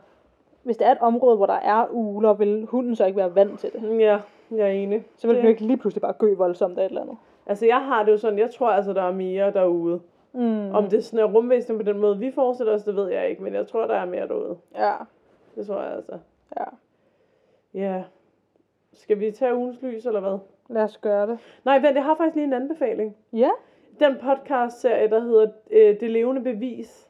[0.64, 3.60] hvis det er et område, hvor der er uler, vil hunden så ikke være vant
[3.60, 4.00] til det.
[4.00, 4.20] Ja,
[4.52, 5.04] jeg er enig.
[5.18, 7.18] Så vil Det- den jo ikke lige pludselig bare gø voldsomt af et eller andet.
[7.46, 10.00] Altså, jeg har det jo sådan, jeg tror altså, der er mere derude.
[10.34, 10.76] Mm.
[10.76, 13.44] Om det sådan er rumvæsen på den måde, vi forestiller os, det ved jeg ikke,
[13.44, 14.58] men jeg tror, der er mere derude.
[14.76, 14.94] Ja,
[15.56, 16.20] Det tror jeg altså.
[16.60, 16.64] ja.
[17.74, 18.04] Ja.
[18.94, 20.38] Skal vi tage ugens lys, eller hvad?
[20.70, 21.40] Lad os gøre det.
[21.66, 23.16] Nej, vent, jeg har faktisk lige en anbefaling.
[23.34, 23.50] Ja,
[24.00, 27.10] Den podcast-serie, der hedder øh, Det levende bevis,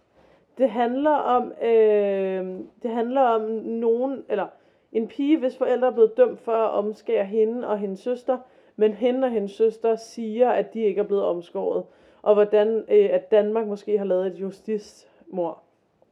[0.57, 4.47] det handler om, øh, det handler om nogen, eller
[4.91, 8.38] en pige, hvis forældre er blevet dømt for at omskære hende og hendes søster,
[8.76, 11.84] men hende og hendes søster siger, at de ikke er blevet omskåret.
[12.22, 15.63] Og hvordan øh, at Danmark måske har lavet et justismord.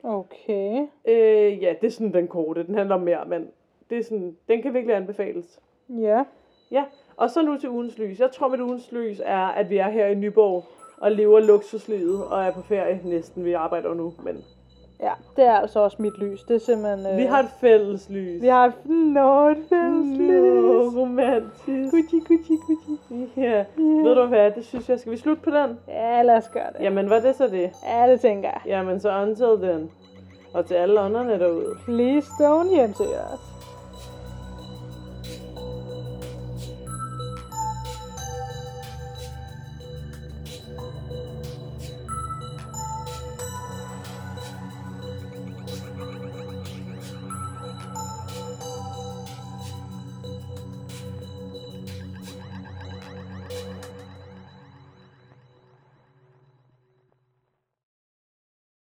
[0.04, 0.88] okay.
[1.08, 2.64] Øh, ja, det er sådan den korte.
[2.64, 3.48] Den handler om mere, men
[3.90, 5.60] det er sådan, den kan virkelig anbefales.
[5.90, 6.24] Ja,
[6.72, 6.86] Ja,
[7.18, 8.20] og så nu til ugens lys.
[8.20, 10.64] Jeg tror, mit ugens lys er, at vi er her i Nyborg
[10.98, 13.46] og lever luksuslivet og er på ferie næsten.
[13.46, 14.44] Vi arbejder nu, men
[15.02, 15.12] ja.
[15.36, 16.44] Det er altså også mit lys.
[16.44, 17.12] Det er simpelthen...
[17.12, 18.42] Øh, vi har et fælles lys.
[18.42, 18.74] Vi har et...
[18.86, 20.30] Nå, et fælles lys.
[20.30, 21.92] Nå, romantisk.
[21.92, 23.42] Gucci, Gucci, Gucci.
[23.42, 25.00] Ja, ved du hvad, det synes jeg.
[25.00, 25.80] Skal vi slutte på den?
[25.88, 26.82] Ja, lad os gøre det.
[26.84, 27.72] Jamen, var det så det?
[27.86, 28.62] Ja, det tænker jeg.
[28.66, 29.92] Jamen, så until then.
[30.54, 31.76] Og til alle ånderne derude.
[31.86, 33.57] Please don't hjem til os.